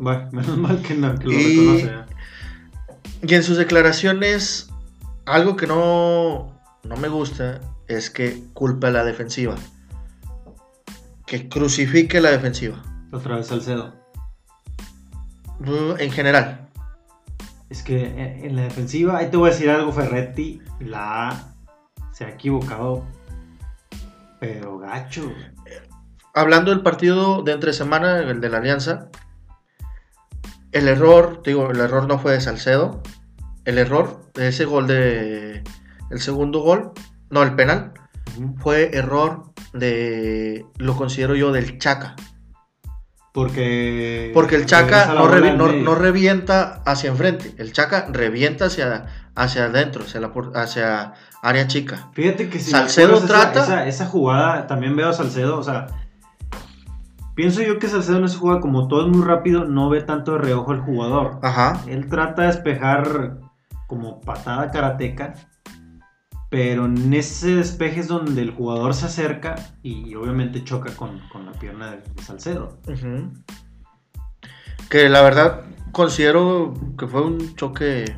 [0.00, 1.86] Bueno, menos mal que, no, que lo Y- reconoce.
[1.86, 2.04] ¿eh?
[3.22, 4.70] Y en sus declaraciones,
[5.26, 9.56] algo que no, no me gusta es que culpe a la defensiva.
[11.26, 12.82] Que crucifique la defensiva.
[13.12, 13.94] Otra vez Salcedo.
[15.98, 16.68] En general.
[17.68, 21.52] Es que eh, en la defensiva, ahí te voy a decir algo, Ferretti, la
[22.12, 23.04] se ha equivocado,
[24.40, 25.30] pero gacho.
[26.34, 29.08] Hablando del partido de entre semana, el de la Alianza,
[30.72, 33.02] el error, digo, el error no fue de Salcedo.
[33.64, 35.62] El error de ese gol de.
[36.10, 36.92] El segundo gol,
[37.28, 37.92] no, el penal,
[38.58, 40.64] fue error de.
[40.78, 42.16] Lo considero yo del Chaca.
[43.32, 44.32] Porque...
[44.34, 45.56] Porque el Chaca no, revi-
[45.94, 47.54] revienta hacia enfrente.
[47.58, 49.06] El Chaca revienta hacia,
[49.36, 52.08] hacia adentro, hacia, la, hacia área chica.
[52.12, 55.86] Fíjate que si Salcedo esa- trata- Esa, esa jugada, también veo a Salcedo, o sea...
[57.34, 60.32] Pienso yo que Salcedo en esa jugada, como todo es muy rápido, no ve tanto
[60.32, 61.38] de reojo al jugador.
[61.42, 61.80] Ajá.
[61.86, 63.38] Él trata de despejar
[63.86, 65.34] como patada karateca,
[66.50, 71.46] pero en ese despeje es donde el jugador se acerca y obviamente choca con, con
[71.46, 72.78] la pierna de, Salcedo.
[74.88, 75.62] Que la verdad
[75.92, 78.16] considero que fue un choque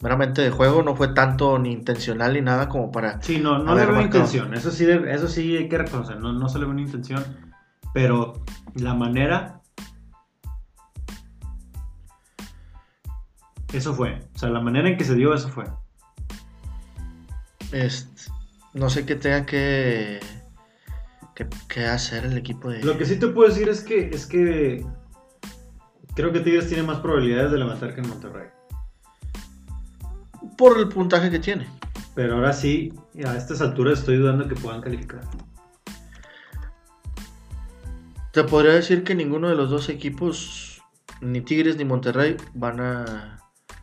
[0.00, 3.22] meramente de juego, no fue tanto ni intencional ni nada como para...
[3.22, 6.48] Sí, no, no le veo intención, eso sí, eso sí hay que reconocer, no, no
[6.48, 7.24] se le ve una intención,
[7.94, 9.62] pero la manera...
[13.72, 15.64] Eso fue, o sea, la manera en que se dio, eso fue.
[17.72, 18.30] este,
[18.72, 20.20] no sé qué tenga que,
[21.34, 22.84] que, que hacer el equipo de...
[22.84, 24.86] Lo que sí te puedo decir es que, es que
[26.14, 28.48] creo que Tigres tiene más probabilidades de levantar que en Monterrey.
[30.56, 31.66] Por el puntaje que tiene.
[32.14, 32.92] Pero ahora sí,
[33.24, 35.22] a estas alturas estoy dudando que puedan calificar.
[38.34, 40.82] Te podría decir que ninguno de los dos equipos,
[41.20, 43.40] ni Tigres ni Monterrey, van a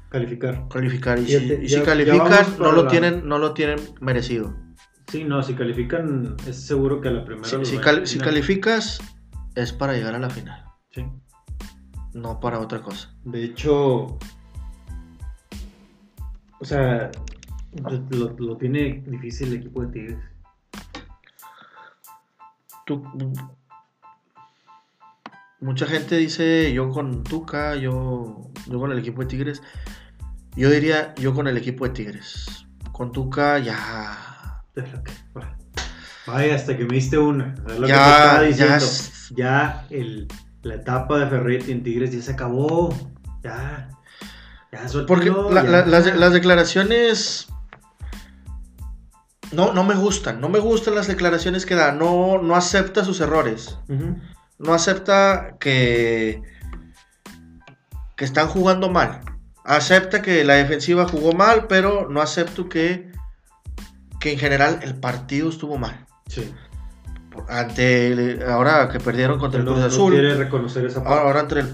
[0.10, 0.68] Calificar.
[0.70, 1.18] calificar.
[1.20, 4.54] Y, Fíjate, si, y ya- si califican, no lo, la- tienen, no lo tienen merecido.
[5.08, 7.48] Sí, no, si califican, es seguro que a la primera.
[7.48, 8.08] Si cal- eliminar.
[8.08, 9.00] si calificas,
[9.56, 11.06] es para llegar a la final, Sí.
[12.14, 13.14] no para otra cosa.
[13.24, 14.18] De hecho,
[16.60, 17.10] o sea,
[18.12, 20.20] lo, lo tiene difícil el equipo de Tigres.
[22.86, 23.04] Tú-
[25.62, 29.62] mucha gente dice yo con Tuca, yo, yo con el equipo de Tigres.
[30.56, 32.66] Yo diría yo con el equipo de Tigres.
[32.92, 34.64] Con Tuca ya.
[36.28, 37.54] Vaya, hasta que me diste una.
[37.56, 38.76] Que te Ya, estaba ya diciendo.
[38.76, 40.28] es- Ya, el,
[40.64, 42.94] la etapa de Ferretti en Tigres ya se acabó.
[43.44, 43.90] Ya.
[44.72, 45.70] Ya, Porque suéltalo, la- ya.
[45.70, 47.48] la- las, las declaraciones.
[49.52, 50.40] No, no me gustan.
[50.40, 51.92] No me gustan las declaraciones que da.
[51.92, 53.78] No, no acepta sus errores.
[54.62, 56.42] No acepta que,
[58.16, 59.22] que están jugando mal.
[59.64, 63.12] Acepta que la defensiva jugó mal, pero no acepto que,
[64.20, 66.06] que en general el partido estuvo mal.
[66.28, 66.54] Sí.
[67.48, 70.12] Ante ahora que perdieron contra el Cruz Azul.
[70.12, 71.20] quiere reconocer esa parte.
[71.20, 71.72] Ahora, ante, el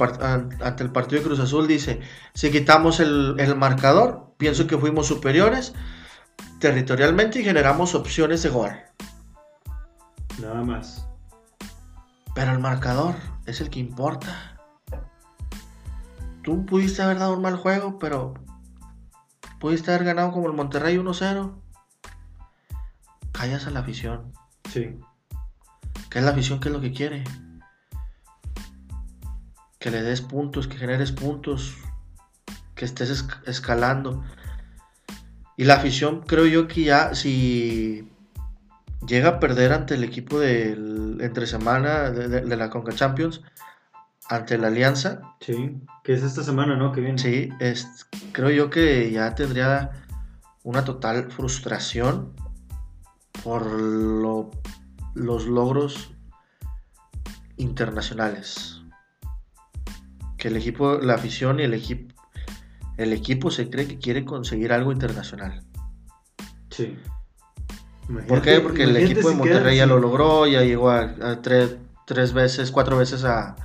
[0.62, 2.00] ante el partido de Cruz Azul dice,
[2.34, 5.74] si quitamos el, el marcador, pienso que fuimos superiores
[6.60, 8.72] territorialmente y generamos opciones de gol.
[10.40, 11.08] Nada más.
[12.38, 13.16] Pero el marcador
[13.48, 14.60] es el que importa.
[16.44, 18.36] Tú pudiste haber dado un mal juego, pero
[19.60, 21.56] pudiste haber ganado como el Monterrey 1-0.
[23.32, 24.34] Callas a la afición.
[24.72, 25.00] Sí.
[26.12, 26.60] ¿Qué es la afición?
[26.60, 27.24] ¿Qué es lo que quiere?
[29.80, 31.76] Que le des puntos, que generes puntos,
[32.76, 34.24] que estés esc- escalando.
[35.56, 38.14] Y la afición, creo yo que ya, si
[39.08, 43.42] llega a perder ante el equipo del entre semana de, de- de la Conca Champions,
[44.30, 45.78] ante la Alianza, Sí.
[46.04, 46.92] Que es esta semana, ¿no?
[46.92, 47.18] Que viene.
[47.18, 49.92] sí, es, creo yo que ya tendría
[50.64, 52.34] una total frustración
[53.44, 54.52] por lo-
[55.16, 56.12] los logros
[57.58, 58.82] internacionales.
[60.38, 62.14] Que el equipo, la afición y el equipo,
[62.98, 65.64] el equipo se cree que quiere conseguir algo internacional.
[66.70, 66.98] Sí.
[68.28, 68.62] ¿Por qué?
[68.62, 72.32] Porque el equipo de si Monterrey ya lo logró, ya llegó a, a tres, tres
[72.34, 73.56] veces, cuatro veces a,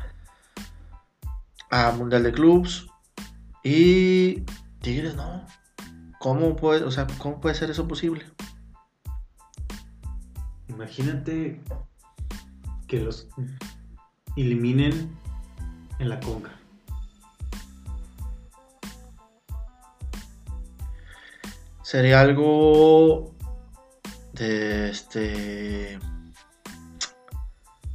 [1.70, 2.88] a Mundial de Clubs.
[3.62, 4.40] Y
[4.80, 5.46] Tigres no.
[6.18, 8.24] ¿Cómo puede, o sea, ¿cómo puede ser eso posible?
[10.68, 11.60] Imagínate
[12.88, 13.28] que los
[14.36, 15.16] eliminen
[15.98, 16.50] en la conca.
[21.82, 23.34] Sería algo
[24.32, 25.98] de este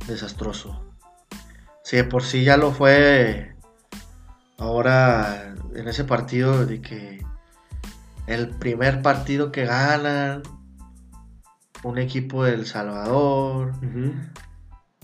[0.07, 0.83] desastroso.
[1.83, 3.55] Si de por sí ya lo fue
[4.57, 7.23] ahora en ese partido de que
[8.27, 10.43] el primer partido que ganan
[11.83, 13.73] un equipo de El Salvador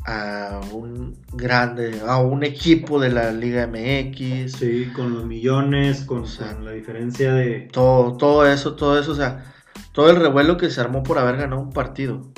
[0.06, 6.24] a un grande a un equipo de la Liga MX Sí, con los millones, con,
[6.24, 7.69] O sea, con la diferencia de.
[7.72, 9.54] todo, todo eso, todo eso, o sea,
[9.94, 12.34] todo el revuelo que se armó por haber ganado un partido.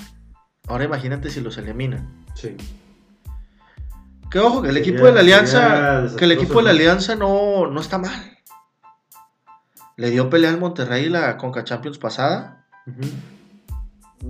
[0.68, 2.26] Ahora imagínate si los eliminan.
[2.36, 2.56] Sí.
[4.30, 6.70] Que ojo, que el Sería- equipo de la Alianza, que el equipo de la.
[6.72, 8.38] Alianza no, no está mal.
[9.98, 12.66] Le dio pelea al Monterrey la Conca Champions pasada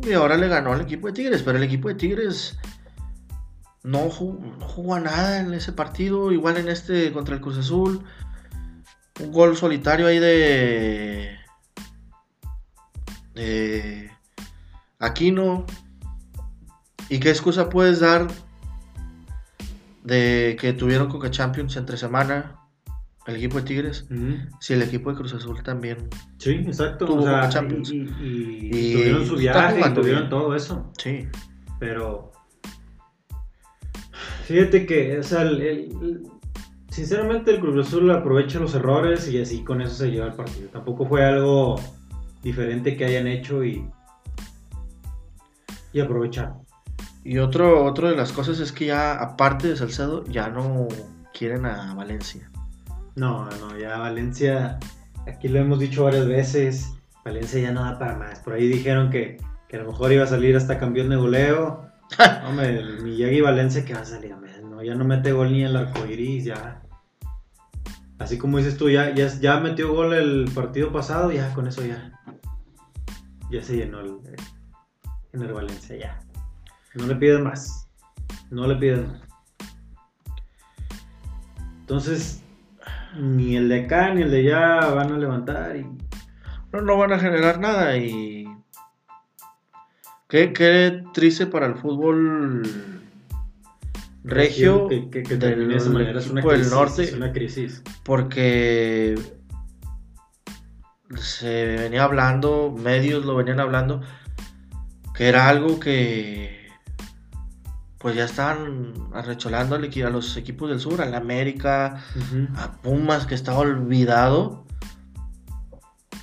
[0.03, 2.57] y ahora le ganó al equipo de Tigres, pero el equipo de Tigres
[3.83, 7.57] no jugó, no jugó a nada en ese partido, igual en este contra el Cruz
[7.57, 8.03] Azul.
[9.21, 11.35] Un gol solitario ahí de
[13.35, 14.09] de
[14.99, 15.65] Aquino.
[17.09, 18.27] ¿Y qué excusa puedes dar
[20.03, 22.55] de que tuvieron Coca Champions entre semana
[23.27, 24.05] el equipo de Tigres?
[24.59, 26.09] Si el equipo de Cruz Azul también.
[26.37, 27.05] Sí, exacto.
[27.05, 27.91] Tuvo o sea, Conca Champions.
[27.91, 30.29] Y, y- Y y tuvieron su viaje, y tuvieron bien.
[30.29, 30.91] todo eso.
[30.97, 31.27] Sí.
[31.79, 32.31] Pero.
[34.45, 36.21] Fíjate que, o sea, el- el-
[36.89, 40.69] sinceramente el Cruz Azul aprovecha los errores y así con eso se lleva el partido.
[40.69, 41.75] Tampoco fue algo
[42.45, 43.89] diferente que hayan hecho y.
[45.91, 46.59] Y aprovecharon.
[47.23, 50.87] Y otro, otro de las cosas es que ya, aparte de Salcedo, ya no
[51.33, 52.49] quieren a Valencia.
[53.15, 54.77] No, no, ya Valencia,
[55.25, 58.39] aquí lo hemos dicho varias veces, Valencia ya no da para más.
[58.39, 61.89] Por ahí dijeron que, que a lo mejor iba a salir hasta campeón de goleo.
[62.47, 65.75] Hombre, el Miyagi Valencia que va a salir, no, ya no mete gol ni el
[65.75, 66.81] arco iris, ya.
[68.19, 71.83] Así como dices tú, ya, ya, ya metió gol el partido pasado, ya con eso
[71.83, 72.11] ya.
[73.55, 74.17] Ya se llenó el,
[75.31, 76.19] en el Valencia, ya.
[76.93, 77.87] No le piden más.
[78.51, 79.21] No le piden más.
[81.79, 82.43] Entonces,
[83.17, 85.87] ni el de acá ni el de allá van a levantar y
[86.73, 88.45] No, no van a generar nada y...
[90.27, 92.63] Qué, qué triste para el fútbol
[94.25, 97.03] regio que, que, que del termine de esa manera es una crisis, norte.
[97.03, 97.83] es una crisis.
[98.03, 99.15] porque
[101.17, 104.01] se venía hablando, medios lo venían hablando,
[105.13, 106.65] que era algo que
[107.99, 112.03] pues ya estaban arrecholando a los equipos del sur, al América,
[112.55, 114.65] a Pumas que estaba olvidado.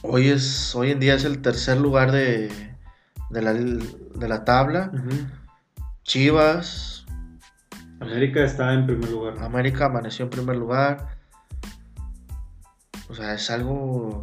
[0.02, 2.52] Hoy es, hoy en día es el tercer lugar de,
[3.30, 4.92] de, la, de la tabla.
[6.04, 7.04] Chivas,
[7.98, 9.38] América está en primer lugar.
[9.42, 11.18] América amaneció en primer lugar.
[13.08, 14.22] O sea, es algo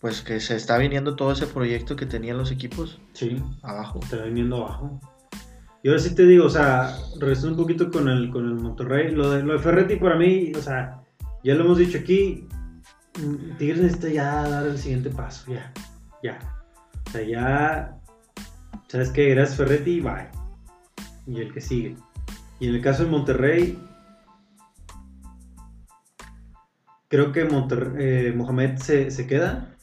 [0.00, 4.00] pues que se está viniendo todo ese proyecto que tenían los equipos Sí, abajo.
[4.02, 5.00] está viniendo abajo.
[5.82, 9.12] Y ahora sí te digo, o sea, regresando un poquito con el, con el Monterrey,
[9.12, 11.00] lo de, lo de Ferretti para mí, o sea,
[11.44, 12.46] ya lo hemos dicho aquí,
[13.20, 15.72] mm, Tigres necesita ya dar el siguiente paso, ya,
[16.22, 16.38] ya.
[17.06, 17.96] O sea, ya,
[18.88, 19.30] ¿sabes qué?
[19.30, 20.28] Gracias Ferretti bye.
[21.26, 21.96] Y el que sigue.
[22.60, 23.78] Y en el caso de Monterrey,
[27.08, 27.94] creo que Monterrey,
[28.28, 29.76] eh, Mohamed se, se queda,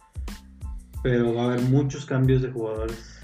[1.06, 3.22] pero va a haber muchos cambios de jugadores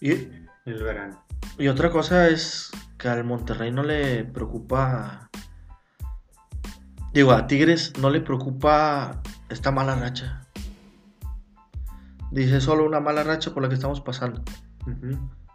[0.00, 1.24] Y, en el verano.
[1.56, 5.30] y otra cosa es que al Monterrey no le preocupa.
[7.12, 10.44] Digo, a Tigres no le preocupa esta mala racha.
[12.32, 14.42] Dice solo una mala racha por la que estamos pasando.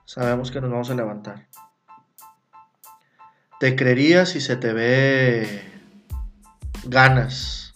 [0.05, 1.49] Sabemos que nos vamos a levantar.
[3.59, 5.61] Te creería si se te ve
[6.85, 7.73] ganas.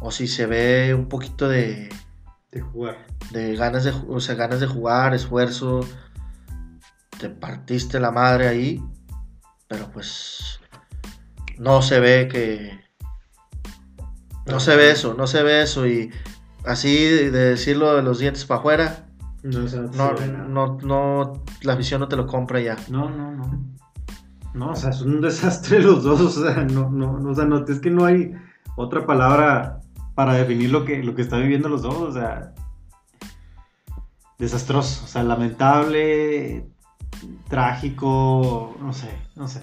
[0.00, 1.88] O si se ve un poquito de,
[2.50, 3.06] De jugar.
[3.30, 5.80] de ganas de, o sea, ganas de jugar, esfuerzo.
[7.18, 8.82] Te partiste la madre ahí.
[9.68, 10.60] Pero pues
[11.58, 12.80] no se ve que
[14.46, 16.10] no se ve eso, no se ve eso y
[16.64, 19.06] así de decirlo de los dientes para afuera,
[19.42, 22.76] No, o sea, no no, la afición no te lo compra ya.
[22.88, 23.78] No, no, no.
[24.54, 26.20] No, o sea, es un desastre los dos.
[26.20, 28.34] O sea, no, no, no, o sea, no, es que no hay
[28.76, 29.80] otra palabra
[30.18, 31.94] para definir lo que, lo que están viviendo los dos.
[31.94, 32.52] O sea,
[34.36, 35.04] desastroso.
[35.04, 36.66] O sea, lamentable,
[37.48, 39.62] trágico, no sé, no sé.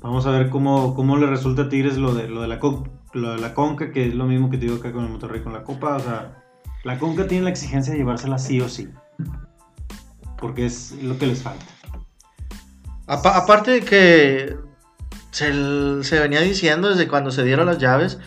[0.00, 2.88] Vamos a ver cómo, cómo le resulta a Tigres lo de, lo, de la co-
[3.12, 5.40] lo de la Conca, que es lo mismo que te digo acá con el Monterrey
[5.40, 5.98] con la Copa.
[5.98, 6.42] O sea,
[6.82, 8.88] la Conca tiene la exigencia de llevársela sí o sí.
[10.36, 11.64] Porque es lo que les falta.
[13.06, 14.69] Apa- aparte de que
[15.30, 18.18] se, venía diciendo desde cuando se dieron las llaves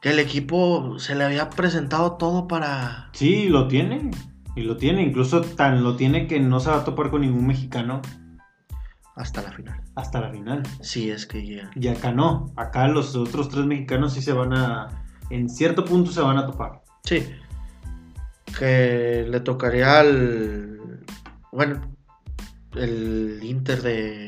[0.00, 3.10] que el equipo se le había presentado todo para...
[3.12, 4.10] Sí, lo tiene.
[4.54, 5.02] Y lo tiene.
[5.02, 8.00] Incluso tan lo tiene que no se va a topar con ningún mexicano
[9.18, 9.80] hasta la final.
[9.96, 10.62] hasta la final.
[10.80, 11.70] Sí, es que ya.
[11.74, 12.52] Y acá no.
[12.56, 15.04] Acá los otros tres mexicanos sí se van a.
[15.30, 16.82] En cierto punto se van a topar.
[17.02, 17.26] Sí.
[18.56, 21.04] Que le tocaría al...
[21.52, 21.80] Bueno,
[22.76, 24.27] el Inter de...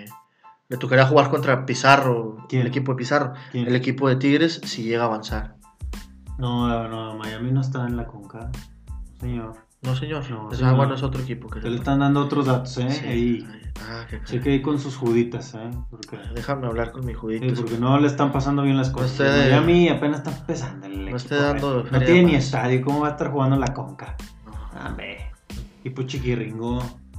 [0.70, 2.62] Le tocaría jugar contra Pizarro, ¿Quién?
[2.62, 3.34] el equipo de Pizarro.
[3.50, 3.66] ¿Quién?
[3.66, 5.56] El equipo de Tigres si llega a avanzar.
[6.38, 8.50] No, no, Miami no está en la Conca.
[9.20, 9.54] Señor.
[9.82, 10.28] No, señor.
[10.30, 11.48] No, Es- bueno, es otro equipo.
[11.48, 12.88] Que Te le están dando otros datos, ¿eh?
[12.90, 13.06] Sí.
[13.06, 13.48] Ahí.
[13.80, 15.70] Ah, qué Cheque ahí con sus juditas, ¿eh?
[15.90, 17.54] Porque, Déjame hablar con mi sí, judito.
[17.62, 19.16] porque no le están pasando bien las cosas.
[19.18, 20.86] de- Miami apenas está empezando.
[20.86, 21.84] el no equipo, esté dando.
[21.90, 22.44] No tiene ni más.
[22.44, 22.82] estadio.
[22.84, 24.16] ¿Cómo va a estar jugando en la Conca?
[24.46, 24.86] No.
[24.86, 25.32] Hombre.
[25.82, 26.78] Tipo chiquirringo.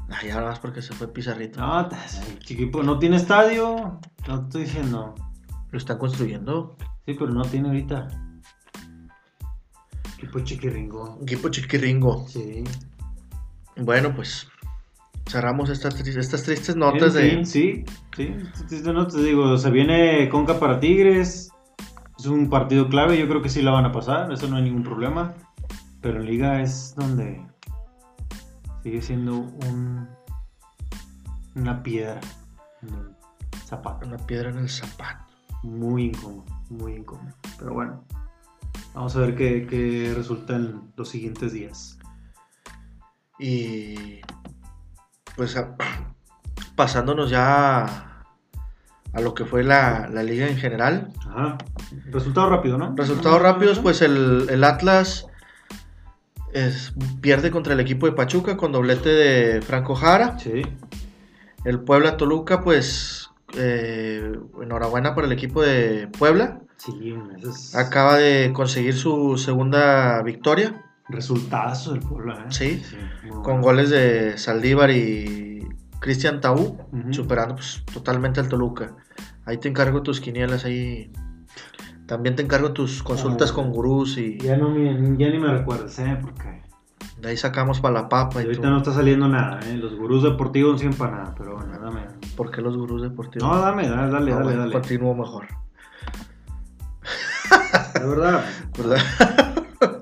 [0.09, 1.59] Ay, ahora más porque se fue Pizarrito.
[1.61, 1.87] No,
[2.39, 3.99] chiquipo no tiene estadio.
[4.27, 5.15] No te estoy diciendo.
[5.71, 6.75] Lo están construyendo.
[7.05, 8.07] Sí, pero no tiene ahorita.
[10.17, 11.19] Equipo chiquirringo.
[11.21, 12.27] Equipo chiquiringo.
[12.27, 12.63] Sí.
[13.77, 14.47] Bueno, pues
[15.29, 17.45] cerramos estas, tris- estas tristes notas En de...
[17.45, 17.85] Sí,
[18.15, 18.35] sí.
[18.67, 21.49] sí, No te digo, se viene Conca para Tigres.
[22.19, 23.17] Es un partido clave.
[23.17, 24.31] Yo creo que sí la van a pasar.
[24.31, 25.33] Eso no hay ningún problema.
[26.01, 27.41] Pero en Liga es donde
[28.83, 30.07] sigue siendo un,
[31.55, 32.19] una piedra
[32.81, 33.15] en el
[33.65, 34.07] zapato.
[34.07, 35.25] Una piedra en el zapato.
[35.63, 37.35] Muy incómodo, muy incómodo.
[37.59, 38.03] Pero bueno,
[38.93, 41.99] vamos a ver qué, qué resulta en los siguientes días.
[43.39, 44.21] Y
[45.35, 45.75] pues a-
[46.75, 47.85] pasándonos ya
[49.13, 51.13] a, lo que fue la, la liga en general.
[51.29, 51.57] Ajá.
[52.05, 52.95] Resultado rápido, ¿no?
[52.95, 55.27] Resultados rápidos, pues el, el Atlas
[56.53, 60.37] es- pierde contra el equipo de Pachuca con doblete de Franco Jara.
[60.39, 60.61] Sí.
[61.65, 64.31] El Puebla Toluca, pues eh,
[64.61, 66.61] enhorabuena por el equipo de Puebla.
[66.77, 72.45] Sí, es Acaba de conseguir su segunda victoria resultazo del pueblo, ¿eh?
[72.49, 72.81] Sí,
[73.29, 73.61] con bueno.
[73.61, 75.67] goles de Saldívar y
[75.99, 76.77] Cristian Taú,
[77.11, 78.95] superando pues, totalmente al Toluca.
[79.45, 81.11] Ahí te encargo tus quinielas ahí.
[82.11, 83.53] También te encargo tus consultas Ah.
[83.55, 84.83] con gurús y Ya, no me,
[85.17, 86.17] ya ni me recuerdas, ¿eh?
[86.19, 86.61] Porque
[87.21, 89.77] de ahí sacamos para la papa y ahorita no está saliendo nada, ¿eh?
[89.77, 92.01] Los gurús deportivos no sirven para nada, pero bueno, dame.
[92.35, 93.47] ¿Por qué los gurús deportivos?
[93.47, 94.55] No, dame, dale, dale, Ah, dale.
[94.57, 94.73] dale.
[94.73, 95.47] Continúo mejor.
[97.93, 98.43] De verdad.
[98.77, 98.97] ¿verdad?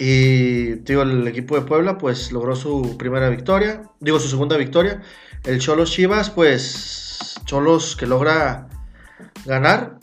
[0.00, 5.00] y digo, el equipo de Puebla pues logró su primera victoria, digo su segunda victoria.
[5.44, 8.66] El Cholos Chivas pues Cholos que logra
[9.46, 9.97] ganar,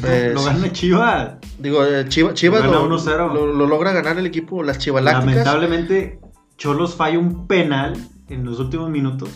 [0.00, 1.34] Pues- Lo gana Chivas.
[1.58, 3.32] digo eh, Chiva- Chivas lo, 1-0.
[3.34, 5.26] lo- lo logra ganar el equipo, las Chivalácticas.
[5.26, 6.20] Lamentablemente,
[6.56, 7.94] Cholos falla un penal
[8.30, 9.28] en los últimos minutos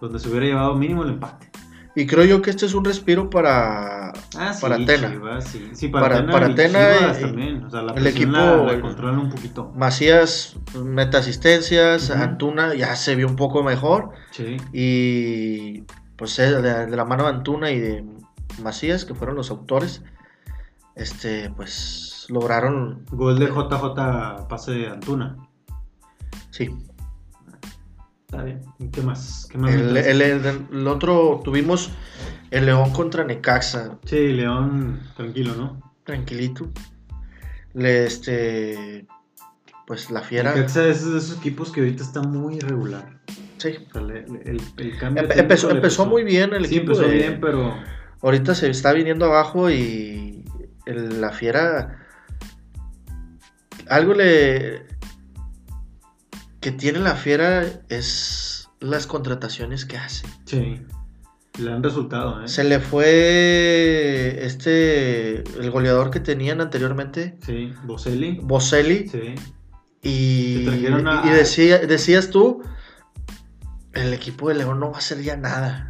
[0.00, 1.50] donde se hubiera llevado mínimo el empate.
[1.94, 5.10] Y creo yo que este es un respiro para, Ah, sí, para Atena.
[5.12, 5.68] Chivas, sí.
[5.74, 7.64] Sí, para, Para- Atena para y Atena Chivas y- también.
[7.64, 9.70] O sea, la el equipo- la, la controlan un poquito.
[9.76, 12.10] Macías, meta asistencias.
[12.10, 14.12] Antuna ya se vio un poco mejor.
[14.30, 14.56] Sí.
[14.72, 15.82] Y
[16.16, 18.04] pues eh, de, de la mano de Antuna y de
[18.60, 20.02] Macías, que fueron los autores,
[20.94, 25.36] este, pues lograron, Gol de JJ pase de Antuna.
[26.50, 26.70] sí.
[28.26, 28.62] Está bien.
[28.78, 29.46] ¿Y ¿Qué más?
[29.50, 31.90] ¿Qué más El, el- el- el otro tuvimos
[32.50, 35.92] el León contra Necaxa, Sí, León, tranquilo, ¿no?
[36.04, 36.70] tranquilito.
[37.74, 39.06] Le, este,
[39.86, 43.20] pues la fiera, Necaxa es de esos equipos que ahorita está muy irregular.
[43.58, 43.74] sí.
[43.90, 46.92] O sea, le- le- el, el cambio Empe- empezó, muy bien el Sí, equipo.
[46.92, 47.74] empezó de- bien, pero
[48.22, 50.44] Ahorita se está viniendo abajo y
[50.86, 51.98] el- la fiera.
[53.88, 54.86] Algo le.
[56.60, 60.26] que tiene la fiera es las contrataciones que hace.
[60.44, 60.80] sí.
[61.58, 62.48] Le han resultado, ¿eh?
[62.48, 65.42] Se le fue este.
[65.60, 68.38] el goleador que tenían anteriormente, Sí, Boselli.
[68.42, 69.34] Boselli, Sí.
[70.02, 72.62] y, a- y decía, decías tú.
[73.92, 75.86] El equipo de León no va a hacer ya nada.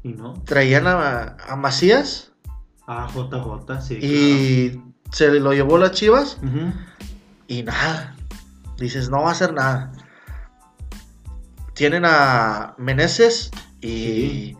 [0.00, 0.08] Ajá.
[0.08, 0.34] ¿Y no?
[0.44, 2.32] Traían a, a Macías
[2.86, 3.94] Ah, JJ, sí.
[3.94, 4.82] y
[5.12, 6.38] se lo llevó las Chivas.
[7.46, 8.16] Y nada.
[8.78, 9.92] Dices, no va a hacer nada.
[11.74, 14.56] Tienen a Meneses y Sí.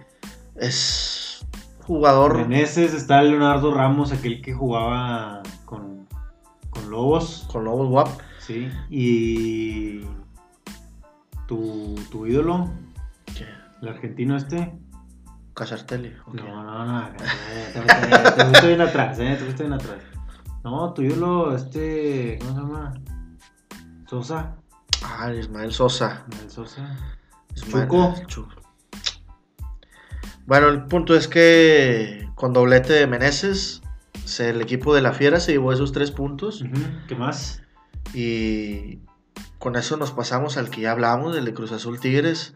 [0.57, 1.47] es
[1.86, 6.07] jugador Meneses, está Leonardo Ramos, aquel que jugaba con,
[6.70, 7.47] con Lobos.
[7.53, 8.20] con Lobos WAP.
[8.38, 8.70] Sí.
[8.91, 10.01] Y.
[11.49, 12.70] Tu, tu ídolo,
[13.82, 14.72] el argentino este.
[15.61, 16.13] Casartelli.
[16.27, 16.35] ok.
[16.35, 17.09] No, no, no.
[17.17, 17.25] Te
[17.83, 19.37] fuiste- te fuiste bien atrás, ¿eh?
[19.39, 19.99] Te fuiste bien atrás.
[20.65, 22.39] No, tu ídolo, este.
[22.41, 22.95] ¿Cómo se llama?
[24.09, 24.57] Sosa.
[25.05, 26.25] Ah, Ismael Sosa.
[26.31, 26.97] Manuel Sosa.
[27.55, 28.15] Ismael- Chuco.
[28.27, 28.49] Chu-
[30.47, 33.83] Bueno, el punto es que con doblete de Meneses,
[34.25, 36.65] se- el equipo de la Fiera se llevó esos tres puntos.
[37.07, 37.63] ¿Qué más?
[38.15, 39.01] Y
[39.59, 42.55] con eso nos pasamos al que ya hablamos, del de Cruz Azul Tigres,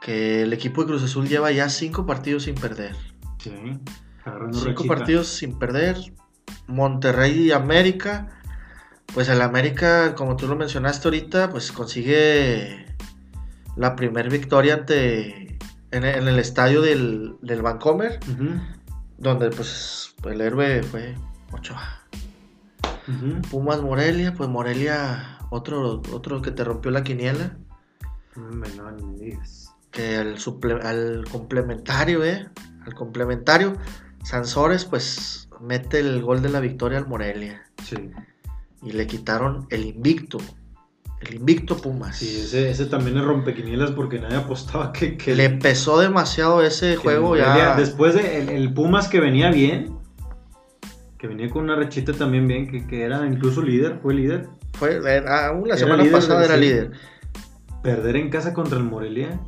[0.00, 2.96] que el equipo de Cruz Azul lleva ya cinco partidos sin perder.
[3.38, 3.52] Sí.
[4.52, 5.96] Cinco partidos sin perder.
[6.66, 8.28] Monterrey y América.
[9.14, 12.86] Pues el América, como tú lo mencionaste ahorita, pues consigue
[13.76, 15.58] la primera victoria ante
[15.90, 18.20] en el, en el estadio del, del Vancomer,
[19.16, 21.14] donde pues el héroe fue
[21.52, 22.02] Ochoa.
[23.50, 27.56] Pumas Morelia, pues Morelia, otro, otro que te rompió la quiniela.
[28.36, 28.68] No, me
[29.18, 29.67] digas.
[30.16, 32.46] Al, suple- al complementario, ¿eh?
[32.86, 33.74] Al complementario,
[34.24, 37.96] Sansores pues mete el gol de la victoria al Morelia Sí.
[38.82, 40.38] y le quitaron el invicto,
[41.20, 42.16] el invicto Pumas.
[42.18, 46.96] Sí, ese, ese también es rompequinielas porque nadie apostaba que, que le pesó demasiado ese
[46.96, 47.74] juego ya.
[47.76, 49.96] Después de el, el Pumas que venía bien,
[51.18, 54.48] que venía con una rechita también bien, que, que era incluso líder, fue líder.
[54.74, 56.60] Fue, era- aún la Era semana líder, pasada era sí.
[56.60, 56.92] líder.
[57.82, 59.40] Perder en casa contra el Morelia,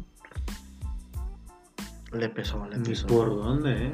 [2.12, 3.06] Le pesó, le pesó.
[3.06, 3.92] por dónde, ¿eh?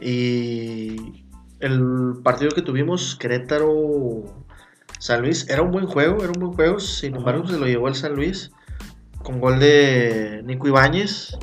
[0.00, 1.24] Y
[1.60, 4.24] el partido que tuvimos, Querétaro
[4.98, 6.80] San Luis, era un buen juego, era un buen juego.
[6.80, 7.18] Sin Ajá.
[7.20, 8.50] embargo, se lo llevó el San Luis
[9.22, 11.36] con gol de Nico Ibáñez.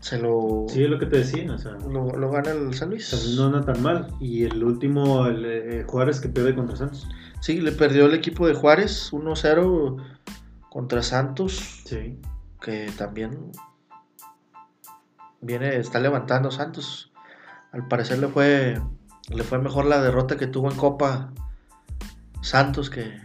[0.00, 2.90] Se lo, Sí, es lo que te decía, o sea, lo, lo gana el San
[2.90, 3.10] Luis.
[3.10, 4.08] también no anda tan mal.
[4.18, 7.06] Y el último, el, eh, Juárez que pierde contra Santos.
[7.40, 9.96] Sí, le perdió el equipo de Juárez 1-0
[10.70, 12.18] contra Santos, Sí.
[12.60, 13.52] que también
[15.40, 17.12] viene, está levantando Santos.
[17.72, 18.80] Al parecer le fue,
[19.28, 21.32] le fue mejor la derrota que tuvo en Copa
[22.42, 23.20] Santos que,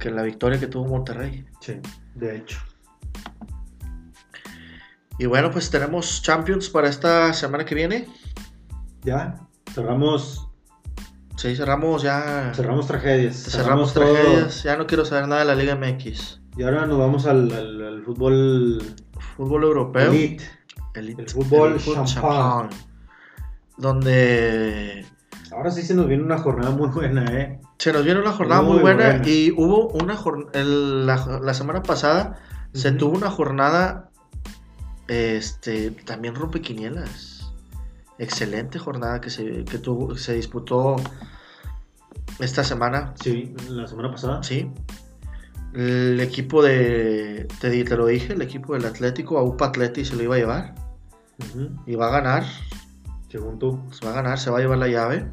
[0.00, 1.46] que la victoria que tuvo Monterrey.
[1.60, 1.80] Sí,
[2.14, 2.58] de hecho.
[5.18, 8.08] Y bueno, pues tenemos Champions para esta semana que viene.
[9.02, 10.48] Ya, cerramos,
[11.36, 12.52] Sí, cerramos ya.
[12.54, 13.36] cerramos tragedias.
[13.36, 14.62] cerramos tragedias.
[14.62, 16.40] Ya no quiero saber nada de la Liga MX.
[16.56, 18.82] Y ahora nos vamos al, al- al fútbol
[19.36, 20.10] Fútbol europeo.
[20.10, 20.44] elite.
[20.94, 22.70] El fútbol fútbol champán.
[23.78, 25.04] Donde
[25.50, 27.60] Ahora sí se nos viene una jornada muy buena, ¿eh?
[27.78, 29.28] se nos viene una jornada muy, Muy buena, buena.
[29.28, 32.38] y hubo una jornada, la, la semana pasada
[32.72, 34.08] se tuvo una jornada,
[35.08, 37.52] este, también rompe quinielas.
[38.18, 40.96] Excelente jornada que se, que tuvo, se disputó
[42.38, 44.42] esta semana, Sí, la semana pasada.
[44.42, 44.70] sí.
[45.74, 50.22] El equipo de, te, te lo dije, el equipo del Atlético, AUPA Atleti se lo
[50.22, 50.74] iba a llevar
[51.86, 52.44] Y va a ganar.
[53.28, 53.80] Según tú.
[53.92, 55.28] Se va a ganar, se va a llevar la llave.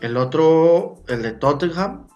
[0.00, 2.06] El otro, el de Tottenham.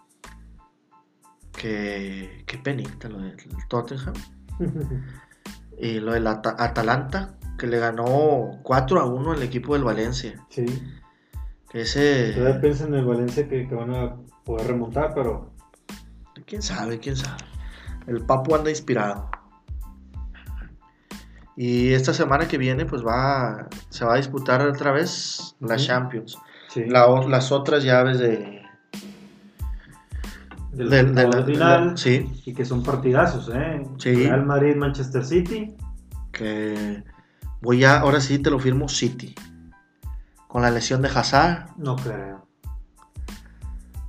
[1.57, 3.37] Que, qué penita lo del
[3.69, 4.15] Tottenham.
[5.79, 10.47] Y lo del Ata- Atalanta, que le ganó 4 a 1 al equipo del Valencia.
[10.49, 10.65] Sí.
[11.71, 12.35] Que ese.
[12.37, 14.15] Todavía piensan en el Valencia que, que van a
[14.45, 15.51] poder remontar, pero
[16.47, 17.43] Quién sabe, quién sabe.
[18.07, 19.29] El Papu anda inspirado.
[21.57, 23.69] Y esta semana que viene, pues va.
[23.91, 25.77] Se va a disputar otra vez la.
[25.77, 26.39] Champions.
[26.69, 26.85] sí.
[26.87, 28.63] La o- las otras llaves de.
[30.73, 30.89] del
[31.45, 33.83] final, la- sí, y que son partidazos, ¿eh?
[33.99, 34.15] Sí.
[34.27, 35.77] Real Madrid, Manchester City.
[36.33, 37.05] que
[37.61, 38.01] voy a.
[38.01, 39.35] Ahora sí te lo firmo City.
[40.49, 41.67] Con la lesión de Hazard.
[41.77, 42.47] No creo.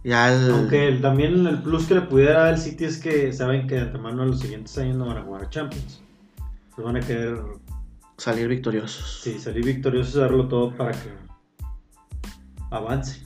[0.05, 0.51] Ya el.
[0.51, 3.75] Aunque el- también el plus que le pudiera dar al City es que saben que
[3.75, 6.01] de antemano los siguientes años no van a jugar a Champions.
[6.75, 7.39] Se van a querer
[8.17, 9.21] Salir victoriosos.
[9.21, 11.09] sí, salir victoriosos y darlo todo para que
[12.71, 13.25] avance.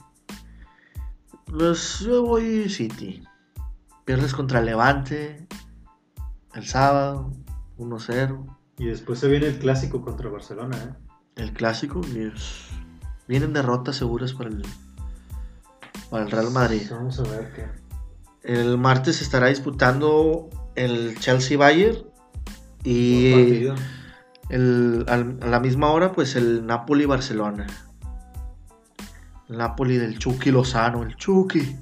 [1.46, 3.22] Pues yo voy City.
[4.04, 5.46] Pierdes contra Levante
[6.54, 7.32] el sábado,
[7.78, 8.56] 1-0.
[8.78, 10.94] Y después se viene el clásico contra Barcelona, ¿eh?
[11.36, 12.00] El clásico.
[12.00, 12.66] es-
[13.28, 14.62] Vienen derrotas seguras para el,
[16.10, 16.82] para el Real Madrid.
[16.90, 17.66] Vamos a ver qué.
[18.42, 21.98] El martes estará disputando el Chelsea Bayern
[22.90, 23.68] y
[24.50, 27.66] el, al- a la misma hora pues el Napoli Barcelona.
[29.48, 31.76] El Napoli del Chucky Lozano, el Chucky.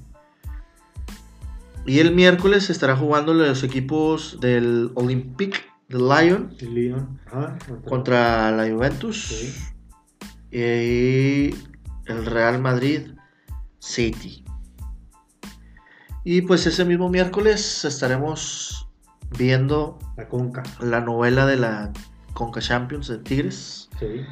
[1.84, 7.20] Y el miércoles estará jugando los equipos del Olympique de Lyon Lyon.
[7.26, 9.54] Ajá, contra la Juventus Sí.
[10.50, 11.54] y
[12.10, 13.12] el Real Madrid
[13.78, 14.44] City.
[16.24, 18.85] Y pues ese mismo miércoles estaremos
[19.38, 20.62] viendo La Conca.
[20.80, 21.92] la novela de la
[22.34, 23.88] Conca Champions de Tigres.
[23.98, 24.24] Sí.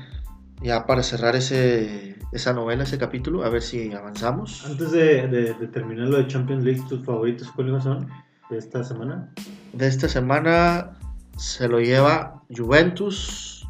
[0.62, 4.64] Ya para cerrar ese, esa novela, ese capítulo, a ver si avanzamos.
[4.66, 8.08] Antes de, de- de terminar lo de Champions League, ¿tus favoritos cuáles son
[8.50, 9.30] de esta semana?
[9.72, 10.92] De esta semana
[11.36, 13.66] se lo lleva Juventus,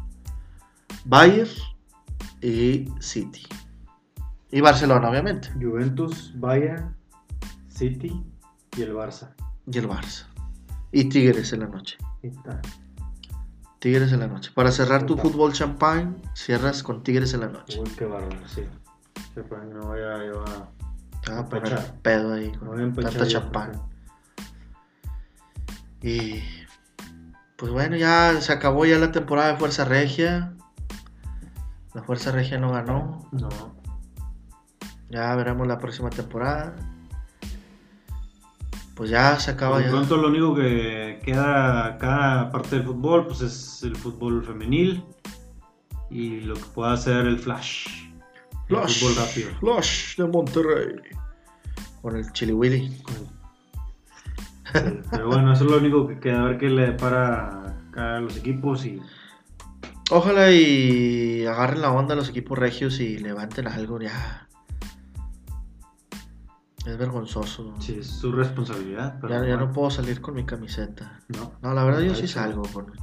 [1.05, 1.49] Bayern
[2.41, 3.43] y City.
[4.51, 5.49] Y Barcelona, obviamente.
[5.59, 6.95] Juventus, Bayern,
[7.67, 8.23] City
[8.77, 9.33] y el Barça.
[9.69, 10.25] Y el Barça.
[10.91, 11.97] Y Tigres en la noche.
[12.21, 12.61] Está.
[13.79, 14.51] Tigres en la noche.
[14.53, 17.79] Para cerrar tu fútbol champagne, cierras con Tigres en la noche.
[17.79, 18.63] Uy, qué bárbaro, sí.
[19.35, 20.71] No yo a...
[21.21, 22.01] Te vas a poner empachar.
[22.01, 23.81] pedo ahí con voy tanta champán.
[26.01, 26.41] Y
[27.57, 30.53] pues bueno, ya se acabó ya la temporada de Fuerza Regia.
[31.93, 33.27] La Fuerza Regia no ganó.
[33.31, 33.49] No.
[35.09, 36.75] Ya veremos la próxima temporada.
[38.95, 39.91] Pues ya se acaba Por de ya.
[39.91, 45.03] pronto lo único que queda acá, aparte del fútbol, pues es el fútbol femenil
[46.09, 47.87] y lo que pueda hacer el Flash.
[48.69, 49.49] El Flash, fútbol rápido.
[49.59, 50.95] Flash de Monterrey.
[52.01, 53.01] Con el Chili Willy.
[55.11, 58.19] Pero bueno, eso es lo único que queda, a ver qué le para acá a
[58.21, 59.01] los equipos y
[60.11, 64.44] Ojalá y agarren la onda los equipos regios y levanten algo ya.
[66.85, 67.73] Es vergonzoso.
[67.79, 69.17] sí, es su responsabilidad.
[69.19, 71.19] Pero ya, ya no puedo salir con mi camiseta.
[71.29, 71.53] no.
[71.61, 72.61] No, la verdad yo sí salgo.
[72.73, 72.93] con-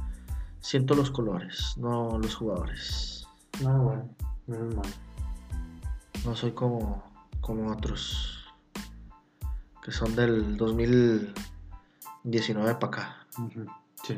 [0.59, 3.27] Siento los colores, no los jugadores.
[3.61, 4.09] No, bueno,
[4.47, 4.85] menos mal.
[6.25, 7.03] No soy como,
[7.41, 8.39] como otros
[9.83, 13.27] que son del 2019 para acá.
[13.37, 13.65] Ujú,
[14.05, 14.17] Sí.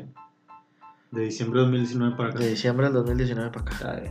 [1.10, 2.38] De diciembre de 2019 para acá.
[2.38, 4.02] De diciembre del 2019 para acá.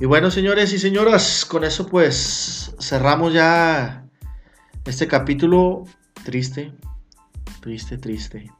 [0.00, 4.06] Y bueno, señores y señoras, con eso pues cerramos ya
[4.84, 5.84] este capítulo
[6.24, 6.72] triste,
[7.60, 8.52] triste, triste.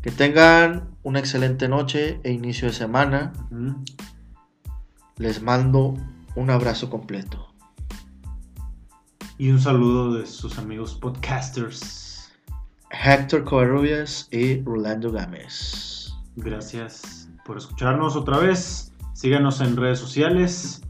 [0.00, 3.32] Que tengan una excelente noche e inicio de semana.
[5.16, 5.94] Les mando
[6.36, 7.52] un abrazo completo.
[9.36, 12.30] Y un saludo de sus amigos podcasters.
[12.90, 16.12] Héctor Covarrubias y Rolando Gámez.
[16.36, 18.87] Gracias por escucharnos otra vez.
[19.18, 20.80] Síganos en redes sociales,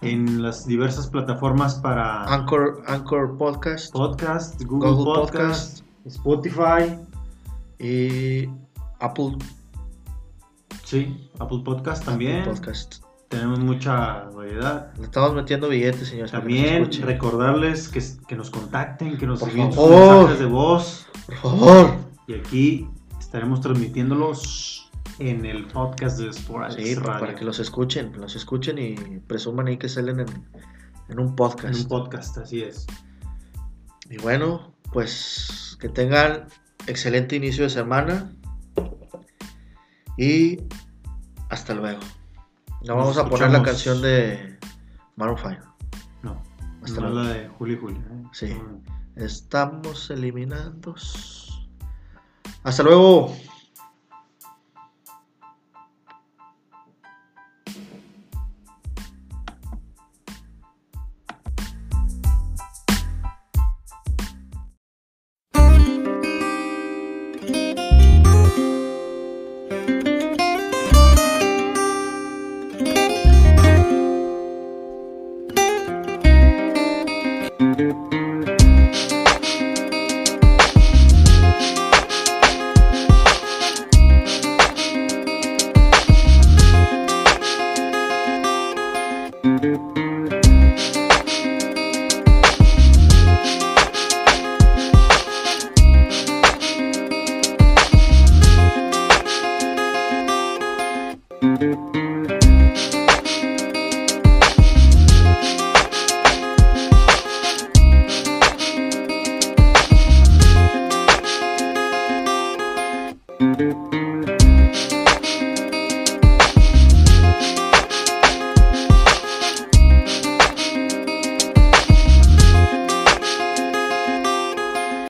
[0.00, 6.96] en las diversas plataformas para Anchor, Anchor Podcast podcast, Google, Google Podcast, Spotify,
[7.78, 8.48] y
[9.00, 9.36] Apple,
[10.82, 12.40] sí, Apple Podcast también.
[12.40, 13.04] Apple Podcast.
[13.28, 14.90] Tenemos mucha variedad.
[14.96, 16.30] Le estamos metiendo billetes, señores.
[16.30, 21.06] que También recordarles que, que nos contacten, que nos envíen sus mensajes de voz.
[21.26, 21.96] Por favor.
[22.26, 24.79] Y aquí estaremos transmitiéndolos
[25.20, 27.20] en el podcast de Sporadic Sí, Radio.
[27.20, 28.94] para que los escuchen, los escuchen y
[29.26, 30.28] presuman ahí que salen en,
[31.08, 31.80] en un En podcast.
[31.82, 32.86] un podcast, así es.
[34.08, 36.46] Y bueno, pues que tengan
[36.86, 38.32] excelente inicio de semana.
[40.16, 40.58] Y
[41.48, 42.00] hasta luego.
[42.82, 44.58] No Nos vamos a poner la canción de
[45.16, 45.76] Maroon 5.
[46.22, 46.42] No,
[46.82, 47.28] Hasta no luego.
[47.28, 47.94] la de Juli Juli.
[47.96, 48.24] ¿eh?
[48.32, 48.56] Sí.
[49.16, 50.94] Estamos eliminando
[52.62, 53.36] Hasta luego.